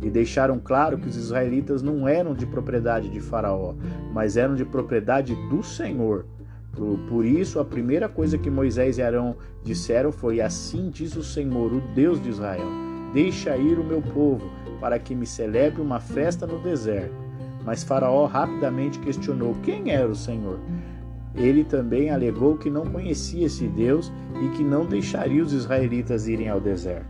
E 0.00 0.08
deixaram 0.08 0.60
claro 0.60 0.96
que 0.98 1.08
os 1.08 1.16
israelitas 1.16 1.82
não 1.82 2.06
eram 2.06 2.32
de 2.32 2.46
propriedade 2.46 3.08
de 3.08 3.20
Faraó, 3.20 3.74
mas 4.12 4.36
eram 4.36 4.54
de 4.54 4.64
propriedade 4.64 5.34
do 5.48 5.64
Senhor. 5.64 6.26
Por 7.08 7.24
isso, 7.24 7.58
a 7.58 7.64
primeira 7.64 8.08
coisa 8.08 8.38
que 8.38 8.50
Moisés 8.50 8.98
e 8.98 9.02
Arão 9.02 9.36
disseram 9.62 10.12
foi: 10.12 10.40
Assim 10.40 10.90
diz 10.90 11.16
o 11.16 11.22
Senhor, 11.22 11.72
o 11.72 11.80
Deus 11.94 12.22
de 12.22 12.28
Israel: 12.30 12.68
Deixa 13.12 13.56
ir 13.56 13.78
o 13.78 13.84
meu 13.84 14.00
povo, 14.00 14.50
para 14.80 14.98
que 14.98 15.14
me 15.14 15.26
celebre 15.26 15.80
uma 15.80 16.00
festa 16.00 16.46
no 16.46 16.58
deserto. 16.60 17.14
Mas 17.64 17.82
Faraó 17.82 18.26
rapidamente 18.26 18.98
questionou: 18.98 19.54
Quem 19.62 19.90
era 19.90 20.08
o 20.08 20.14
Senhor? 20.14 20.58
Ele 21.34 21.62
também 21.64 22.10
alegou 22.10 22.56
que 22.56 22.70
não 22.70 22.86
conhecia 22.86 23.46
esse 23.46 23.66
Deus 23.66 24.12
e 24.42 24.48
que 24.56 24.64
não 24.64 24.86
deixaria 24.86 25.42
os 25.42 25.52
israelitas 25.52 26.26
irem 26.26 26.48
ao 26.48 26.60
deserto. 26.60 27.06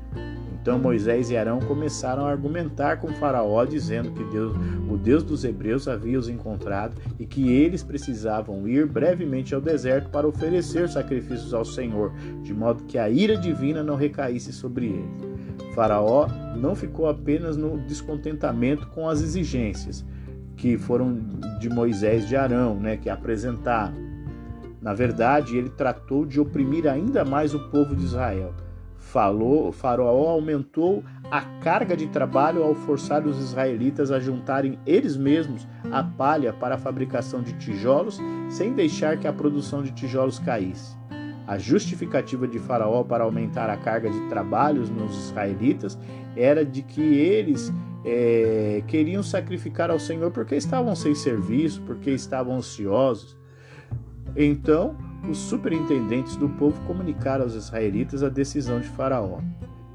Então 0.60 0.78
Moisés 0.78 1.30
e 1.30 1.36
Arão 1.36 1.60
começaram 1.60 2.26
a 2.26 2.30
argumentar 2.30 2.98
com 2.98 3.08
Faraó, 3.14 3.64
dizendo 3.64 4.10
que 4.10 4.24
Deus, 4.24 4.56
o 4.88 4.96
Deus 4.96 5.22
dos 5.22 5.44
hebreus 5.44 5.88
havia 5.88 6.18
os 6.18 6.28
encontrado 6.28 6.94
e 7.18 7.26
que 7.26 7.50
eles 7.50 7.82
precisavam 7.82 8.66
ir 8.68 8.86
brevemente 8.86 9.54
ao 9.54 9.60
deserto 9.60 10.10
para 10.10 10.26
oferecer 10.26 10.88
sacrifícios 10.88 11.54
ao 11.54 11.64
Senhor, 11.64 12.12
de 12.42 12.52
modo 12.52 12.84
que 12.84 12.98
a 12.98 13.08
ira 13.08 13.36
divina 13.36 13.82
não 13.82 13.96
recaísse 13.96 14.52
sobre 14.52 14.86
eles. 14.86 15.74
Faraó 15.74 16.26
não 16.56 16.74
ficou 16.74 17.08
apenas 17.08 17.56
no 17.56 17.78
descontentamento 17.78 18.88
com 18.88 19.08
as 19.08 19.22
exigências 19.22 20.04
que 20.56 20.76
foram 20.76 21.20
de 21.60 21.68
Moisés 21.68 22.24
e 22.24 22.28
de 22.28 22.36
Arão, 22.36 22.74
né, 22.80 22.96
que 22.96 23.08
apresentaram 23.08 24.08
na 24.80 24.94
verdade, 24.94 25.56
ele 25.56 25.68
tratou 25.68 26.24
de 26.24 26.40
oprimir 26.40 26.86
ainda 26.86 27.24
mais 27.24 27.52
o 27.52 27.68
povo 27.68 27.96
de 27.96 28.04
Israel. 28.04 28.54
Falou, 29.08 29.72
Faraó 29.72 30.28
aumentou 30.28 31.02
a 31.30 31.40
carga 31.40 31.96
de 31.96 32.08
trabalho 32.08 32.62
ao 32.62 32.74
forçar 32.74 33.26
os 33.26 33.38
israelitas 33.38 34.10
a 34.10 34.20
juntarem 34.20 34.78
eles 34.84 35.16
mesmos 35.16 35.66
a 35.90 36.02
palha 36.02 36.52
para 36.52 36.74
a 36.74 36.78
fabricação 36.78 37.40
de 37.40 37.54
tijolos, 37.54 38.20
sem 38.50 38.74
deixar 38.74 39.18
que 39.18 39.26
a 39.26 39.32
produção 39.32 39.82
de 39.82 39.92
tijolos 39.92 40.38
caísse. 40.38 40.94
A 41.46 41.56
justificativa 41.56 42.46
de 42.46 42.58
Faraó 42.58 43.02
para 43.02 43.24
aumentar 43.24 43.70
a 43.70 43.78
carga 43.78 44.10
de 44.10 44.28
trabalhos 44.28 44.90
nos 44.90 45.16
israelitas 45.28 45.98
era 46.36 46.62
de 46.62 46.82
que 46.82 47.00
eles 47.00 47.72
é, 48.04 48.82
queriam 48.86 49.22
sacrificar 49.22 49.90
ao 49.90 49.98
Senhor 49.98 50.30
porque 50.30 50.54
estavam 50.54 50.94
sem 50.94 51.14
serviço, 51.14 51.80
porque 51.86 52.10
estavam 52.10 52.56
ansiosos. 52.56 53.38
Então, 54.36 54.94
os 55.26 55.38
superintendentes 55.38 56.36
do 56.36 56.48
povo 56.48 56.80
comunicaram 56.86 57.44
aos 57.44 57.54
israelitas 57.54 58.22
a 58.22 58.28
decisão 58.28 58.80
de 58.80 58.88
Faraó. 58.88 59.40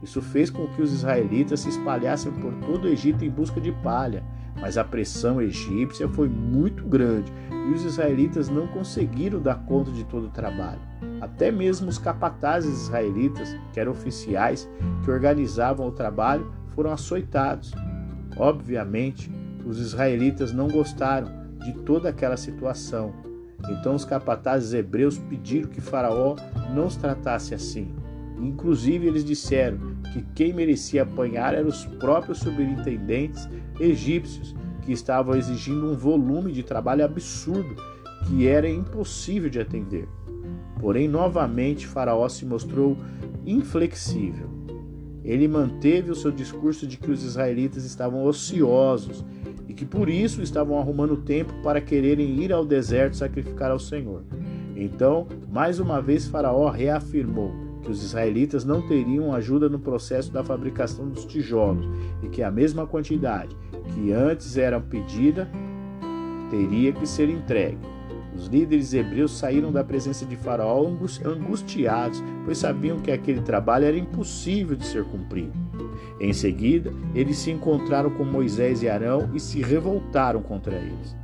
Isso 0.01 0.21
fez 0.21 0.49
com 0.49 0.67
que 0.67 0.81
os 0.81 0.91
israelitas 0.91 1.61
se 1.61 1.69
espalhassem 1.69 2.31
por 2.33 2.53
todo 2.55 2.85
o 2.85 2.87
Egito 2.89 3.23
em 3.23 3.29
busca 3.29 3.61
de 3.61 3.71
palha, 3.71 4.23
mas 4.59 4.77
a 4.77 4.83
pressão 4.83 5.41
egípcia 5.41 6.07
foi 6.09 6.27
muito 6.27 6.83
grande 6.85 7.31
e 7.69 7.73
os 7.73 7.85
israelitas 7.85 8.49
não 8.49 8.67
conseguiram 8.67 9.41
dar 9.41 9.63
conta 9.65 9.91
de 9.91 10.03
todo 10.03 10.27
o 10.27 10.31
trabalho. 10.31 10.81
Até 11.21 11.51
mesmo 11.51 11.89
os 11.89 11.97
capatazes 11.97 12.83
israelitas, 12.83 13.55
que 13.71 13.79
eram 13.79 13.93
oficiais 13.93 14.69
que 15.03 15.09
organizavam 15.09 15.87
o 15.87 15.91
trabalho, 15.91 16.51
foram 16.75 16.91
açoitados. 16.91 17.71
Obviamente, 18.37 19.31
os 19.65 19.79
israelitas 19.79 20.51
não 20.51 20.67
gostaram 20.67 21.31
de 21.59 21.73
toda 21.73 22.09
aquela 22.09 22.35
situação 22.35 23.13
então 23.69 23.95
os 23.95 24.05
capatazes 24.05 24.73
hebreus 24.73 25.17
pediram 25.17 25.69
que 25.69 25.81
Faraó 25.81 26.35
não 26.73 26.87
os 26.87 26.95
tratasse 26.95 27.53
assim. 27.53 27.93
Inclusive, 28.37 29.07
eles 29.07 29.23
disseram 29.23 29.77
que 30.11 30.21
quem 30.35 30.53
merecia 30.53 31.03
apanhar 31.03 31.53
eram 31.53 31.69
os 31.69 31.85
próprios 31.85 32.39
superintendentes 32.39 33.47
egípcios, 33.79 34.53
que 34.81 34.91
estavam 34.91 35.35
exigindo 35.35 35.89
um 35.89 35.95
volume 35.95 36.51
de 36.51 36.61
trabalho 36.61 37.05
absurdo 37.05 37.75
que 38.27 38.47
era 38.47 38.69
impossível 38.69 39.49
de 39.49 39.59
atender. 39.59 40.07
Porém, 40.79 41.07
novamente, 41.07 41.87
Faraó 41.87 42.27
se 42.27 42.45
mostrou 42.45 42.97
inflexível. 43.45 44.49
Ele 45.23 45.47
manteve 45.47 46.11
o 46.11 46.15
seu 46.15 46.31
discurso 46.31 46.85
de 46.85 46.97
que 46.97 47.09
os 47.09 47.23
israelitas 47.23 47.85
estavam 47.85 48.25
ociosos 48.25 49.23
que 49.83 49.85
por 49.85 50.07
isso 50.07 50.41
estavam 50.41 50.79
arrumando 50.79 51.17
tempo 51.17 51.53
para 51.61 51.81
quererem 51.81 52.41
ir 52.41 52.53
ao 52.53 52.65
deserto 52.65 53.17
sacrificar 53.17 53.69
ao 53.69 53.79
Senhor. 53.79 54.23
Então, 54.77 55.27
mais 55.51 55.77
uma 55.77 56.01
vez, 56.01 56.25
Faraó 56.25 56.69
reafirmou 56.69 57.51
que 57.81 57.91
os 57.91 58.01
israelitas 58.01 58.63
não 58.63 58.81
teriam 58.81 59.33
ajuda 59.33 59.67
no 59.67 59.77
processo 59.77 60.31
da 60.31 60.41
fabricação 60.41 61.09
dos 61.09 61.25
tijolos 61.25 61.85
e 62.23 62.29
que 62.29 62.41
a 62.41 62.49
mesma 62.49 62.87
quantidade 62.87 63.53
que 63.93 64.13
antes 64.13 64.55
era 64.55 64.79
pedida 64.79 65.49
teria 66.49 66.93
que 66.93 67.05
ser 67.05 67.29
entregue. 67.29 67.77
Os 68.33 68.47
líderes 68.47 68.93
hebreus 68.93 69.37
saíram 69.37 69.69
da 69.69 69.83
presença 69.83 70.25
de 70.25 70.37
Faraó 70.37 70.87
angustiados, 71.25 72.23
pois 72.45 72.57
sabiam 72.57 72.99
que 72.99 73.11
aquele 73.11 73.41
trabalho 73.41 73.85
era 73.85 73.97
impossível 73.97 74.77
de 74.77 74.85
ser 74.85 75.03
cumprido. 75.03 75.62
Em 76.19 76.31
seguida, 76.31 76.91
eles 77.13 77.37
se 77.37 77.51
encontraram 77.51 78.09
com 78.11 78.23
Moisés 78.23 78.83
e 78.83 78.89
Arão 78.89 79.29
e 79.33 79.39
se 79.39 79.61
revoltaram 79.61 80.41
contra 80.41 80.75
eles. 80.75 81.15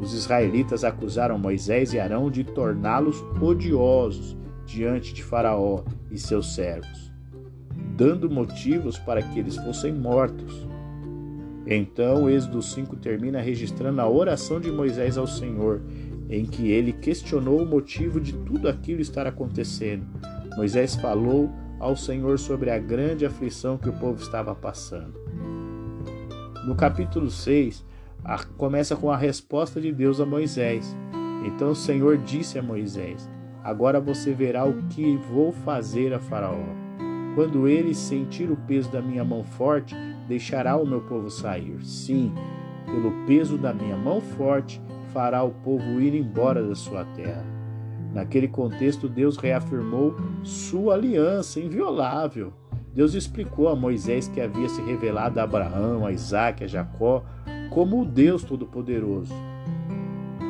Os 0.00 0.14
israelitas 0.14 0.82
acusaram 0.82 1.38
Moisés 1.38 1.92
e 1.92 2.00
Arão 2.00 2.30
de 2.30 2.42
torná-los 2.42 3.22
odiosos 3.40 4.36
diante 4.64 5.12
de 5.12 5.22
Faraó 5.22 5.82
e 6.10 6.18
seus 6.18 6.54
servos, 6.54 7.12
dando 7.96 8.30
motivos 8.30 8.98
para 8.98 9.22
que 9.22 9.38
eles 9.38 9.56
fossem 9.56 9.92
mortos. 9.92 10.66
Então, 11.66 12.24
o 12.24 12.30
Êxodo 12.30 12.62
5 12.62 12.96
termina 12.96 13.40
registrando 13.40 14.00
a 14.00 14.08
oração 14.08 14.58
de 14.58 14.70
Moisés 14.70 15.18
ao 15.18 15.26
Senhor, 15.26 15.82
em 16.30 16.46
que 16.46 16.70
ele 16.70 16.92
questionou 16.92 17.62
o 17.62 17.66
motivo 17.66 18.20
de 18.20 18.32
tudo 18.32 18.68
aquilo 18.68 19.00
estar 19.00 19.26
acontecendo. 19.26 20.06
Moisés 20.56 20.94
falou 20.94 21.50
ao 21.80 21.96
Senhor 21.96 22.38
sobre 22.38 22.70
a 22.70 22.78
grande 22.78 23.24
aflição 23.24 23.78
que 23.78 23.88
o 23.88 23.92
povo 23.94 24.22
estava 24.22 24.54
passando. 24.54 25.18
No 26.66 26.76
capítulo 26.76 27.30
6, 27.30 27.84
começa 28.58 28.94
com 28.94 29.10
a 29.10 29.16
resposta 29.16 29.80
de 29.80 29.90
Deus 29.90 30.20
a 30.20 30.26
Moisés. 30.26 30.94
Então 31.46 31.70
o 31.70 31.74
Senhor 31.74 32.18
disse 32.18 32.58
a 32.58 32.62
Moisés: 32.62 33.28
Agora 33.64 33.98
você 33.98 34.32
verá 34.32 34.66
o 34.66 34.82
que 34.88 35.16
vou 35.16 35.52
fazer 35.52 36.12
a 36.12 36.20
Faraó. 36.20 36.66
Quando 37.34 37.66
ele 37.66 37.94
sentir 37.94 38.50
o 38.50 38.56
peso 38.56 38.90
da 38.90 39.00
minha 39.00 39.24
mão 39.24 39.42
forte, 39.42 39.94
deixará 40.28 40.76
o 40.76 40.86
meu 40.86 41.00
povo 41.00 41.30
sair. 41.30 41.82
Sim, 41.82 42.34
pelo 42.84 43.24
peso 43.26 43.56
da 43.56 43.72
minha 43.72 43.96
mão 43.96 44.20
forte, 44.20 44.82
fará 45.12 45.42
o 45.42 45.50
povo 45.50 46.00
ir 46.00 46.14
embora 46.14 46.62
da 46.62 46.74
sua 46.74 47.04
terra. 47.06 47.59
Naquele 48.12 48.48
contexto, 48.48 49.08
Deus 49.08 49.36
reafirmou 49.36 50.16
sua 50.42 50.94
aliança 50.94 51.60
inviolável. 51.60 52.52
Deus 52.92 53.14
explicou 53.14 53.68
a 53.68 53.76
Moisés 53.76 54.26
que 54.26 54.40
havia 54.40 54.68
se 54.68 54.82
revelado 54.82 55.38
a 55.38 55.44
Abraão, 55.44 56.04
a 56.04 56.12
Isaac, 56.12 56.64
a 56.64 56.66
Jacó 56.66 57.22
como 57.70 58.02
o 58.02 58.04
Deus 58.04 58.42
Todo-Poderoso. 58.42 59.32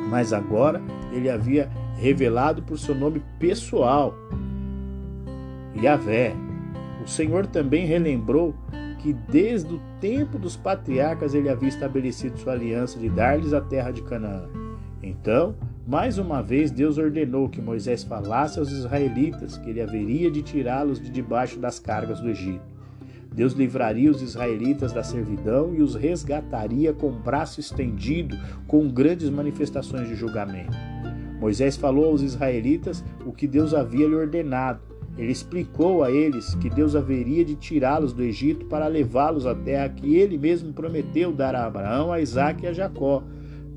Mas 0.09 0.33
agora 0.33 0.81
ele 1.11 1.29
havia 1.29 1.69
revelado 1.95 2.63
por 2.63 2.79
seu 2.79 2.95
nome 2.95 3.21
pessoal, 3.39 4.13
Yahvé. 5.75 6.33
O 7.03 7.07
Senhor 7.07 7.45
também 7.47 7.85
relembrou 7.85 8.55
que 8.99 9.13
desde 9.13 9.73
o 9.73 9.81
tempo 9.99 10.37
dos 10.37 10.55
patriarcas 10.55 11.33
ele 11.33 11.49
havia 11.49 11.69
estabelecido 11.69 12.37
sua 12.37 12.53
aliança 12.53 12.99
de 12.99 13.09
dar-lhes 13.09 13.53
a 13.53 13.61
terra 13.61 13.91
de 13.91 14.01
Canaã. 14.03 14.47
Então, 15.01 15.55
mais 15.91 16.17
uma 16.17 16.41
vez, 16.41 16.71
Deus 16.71 16.97
ordenou 16.97 17.49
que 17.49 17.61
Moisés 17.61 18.01
falasse 18.01 18.57
aos 18.57 18.71
israelitas 18.71 19.57
que 19.57 19.69
ele 19.69 19.81
haveria 19.81 20.31
de 20.31 20.41
tirá-los 20.41 21.01
de 21.01 21.09
debaixo 21.09 21.59
das 21.59 21.79
cargas 21.79 22.21
do 22.21 22.29
Egito. 22.29 22.63
Deus 23.35 23.51
livraria 23.51 24.09
os 24.09 24.21
israelitas 24.21 24.93
da 24.93 25.03
servidão 25.03 25.75
e 25.75 25.81
os 25.81 25.93
resgataria 25.93 26.93
com 26.93 27.11
braço 27.11 27.59
estendido, 27.59 28.37
com 28.67 28.87
grandes 28.87 29.29
manifestações 29.29 30.07
de 30.07 30.15
julgamento. 30.15 30.71
Moisés 31.41 31.75
falou 31.75 32.05
aos 32.05 32.21
israelitas 32.21 33.03
o 33.25 33.33
que 33.33 33.45
Deus 33.45 33.73
havia 33.73 34.07
lhe 34.07 34.15
ordenado. 34.15 34.79
Ele 35.17 35.33
explicou 35.33 36.05
a 36.05 36.09
eles 36.09 36.55
que 36.55 36.69
Deus 36.69 36.95
haveria 36.95 37.43
de 37.43 37.55
tirá-los 37.55 38.13
do 38.13 38.23
Egito 38.23 38.65
para 38.67 38.87
levá-los 38.87 39.45
à 39.45 39.53
terra 39.53 39.89
que 39.89 40.15
ele 40.15 40.37
mesmo 40.37 40.71
prometeu 40.71 41.33
dar 41.33 41.53
a 41.53 41.65
Abraão, 41.65 42.13
a 42.13 42.21
Isaac 42.21 42.63
e 42.63 42.67
a 42.67 42.71
Jacó. 42.71 43.21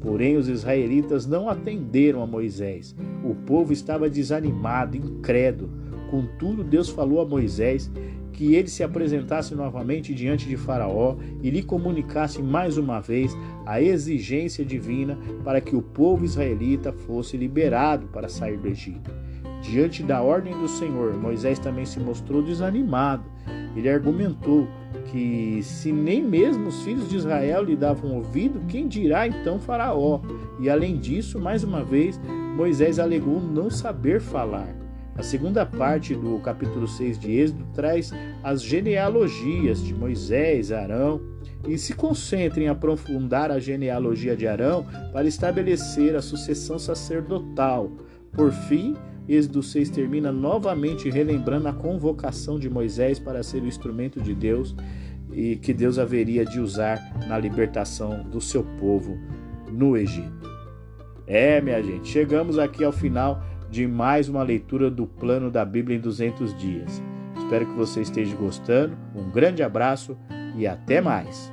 Porém, 0.04 0.36
os 0.36 0.48
israelitas 0.48 1.26
não 1.26 1.48
atenderam 1.48 2.22
a 2.22 2.26
Moisés. 2.26 2.94
O 3.24 3.34
povo 3.34 3.72
estava 3.72 4.10
desanimado, 4.10 4.98
incrédulo. 4.98 5.70
Contudo, 6.10 6.62
Deus 6.62 6.90
falou 6.90 7.22
a 7.22 7.26
Moisés 7.26 7.90
que 8.30 8.54
ele 8.54 8.68
se 8.68 8.82
apresentasse 8.82 9.54
novamente 9.54 10.12
diante 10.12 10.46
de 10.46 10.58
Faraó 10.58 11.16
e 11.42 11.48
lhe 11.48 11.62
comunicasse 11.62 12.42
mais 12.42 12.76
uma 12.76 13.00
vez 13.00 13.34
a 13.64 13.80
exigência 13.80 14.62
divina 14.62 15.18
para 15.42 15.58
que 15.58 15.74
o 15.74 15.80
povo 15.80 16.22
israelita 16.22 16.92
fosse 16.92 17.38
liberado 17.38 18.06
para 18.08 18.28
sair 18.28 18.58
do 18.58 18.68
Egito. 18.68 19.10
Diante 19.62 20.02
da 20.02 20.20
ordem 20.20 20.52
do 20.52 20.68
Senhor, 20.68 21.14
Moisés 21.14 21.58
também 21.58 21.86
se 21.86 21.98
mostrou 21.98 22.42
desanimado. 22.42 23.24
Ele 23.74 23.88
argumentou 23.88 24.68
que 25.10 25.62
se 25.62 25.92
nem 25.92 26.22
mesmo 26.22 26.68
os 26.68 26.82
filhos 26.82 27.08
de 27.08 27.16
Israel 27.16 27.62
lhe 27.62 27.76
davam 27.76 28.16
ouvido, 28.16 28.60
quem 28.68 28.88
dirá 28.88 29.26
então 29.26 29.58
Faraó? 29.58 30.20
E 30.60 30.68
além 30.68 30.98
disso, 30.98 31.38
mais 31.38 31.62
uma 31.64 31.84
vez, 31.84 32.20
Moisés 32.56 32.98
alegou 32.98 33.40
não 33.40 33.70
saber 33.70 34.20
falar. 34.20 34.74
A 35.16 35.22
segunda 35.22 35.64
parte 35.64 36.14
do 36.14 36.40
capítulo 36.40 36.88
6 36.88 37.18
de 37.18 37.32
Êxodo 37.32 37.64
traz 37.72 38.12
as 38.42 38.62
genealogias 38.62 39.80
de 39.80 39.94
Moisés, 39.94 40.72
Arão, 40.72 41.20
e 41.68 41.78
se 41.78 41.94
concentra 41.94 42.60
em 42.60 42.68
aprofundar 42.68 43.50
a 43.50 43.60
genealogia 43.60 44.36
de 44.36 44.46
Arão 44.46 44.84
para 45.12 45.28
estabelecer 45.28 46.16
a 46.16 46.22
sucessão 46.22 46.78
sacerdotal. 46.78 47.92
Por 48.32 48.52
fim, 48.52 48.96
Êxodo 49.28 49.62
6 49.62 49.90
termina 49.90 50.30
novamente 50.30 51.08
relembrando 51.08 51.68
a 51.68 51.72
convocação 51.72 52.58
de 52.58 52.68
Moisés 52.68 53.18
para 53.18 53.42
ser 53.42 53.62
o 53.62 53.66
instrumento 53.66 54.20
de 54.20 54.34
Deus 54.34 54.74
e 55.32 55.56
que 55.56 55.72
Deus 55.72 55.98
haveria 55.98 56.44
de 56.44 56.60
usar 56.60 56.98
na 57.26 57.38
libertação 57.38 58.22
do 58.22 58.40
seu 58.40 58.62
povo 58.78 59.18
no 59.72 59.96
Egito. 59.96 60.48
É, 61.26 61.60
minha 61.60 61.82
gente, 61.82 62.08
chegamos 62.08 62.58
aqui 62.58 62.84
ao 62.84 62.92
final 62.92 63.42
de 63.70 63.86
mais 63.86 64.28
uma 64.28 64.42
leitura 64.42 64.90
do 64.90 65.06
plano 65.06 65.50
da 65.50 65.64
Bíblia 65.64 65.96
em 65.96 66.00
200 66.00 66.56
dias. 66.56 67.02
Espero 67.36 67.66
que 67.66 67.72
você 67.72 68.02
esteja 68.02 68.36
gostando. 68.36 68.96
Um 69.14 69.30
grande 69.30 69.62
abraço 69.62 70.16
e 70.56 70.66
até 70.66 71.00
mais. 71.00 71.52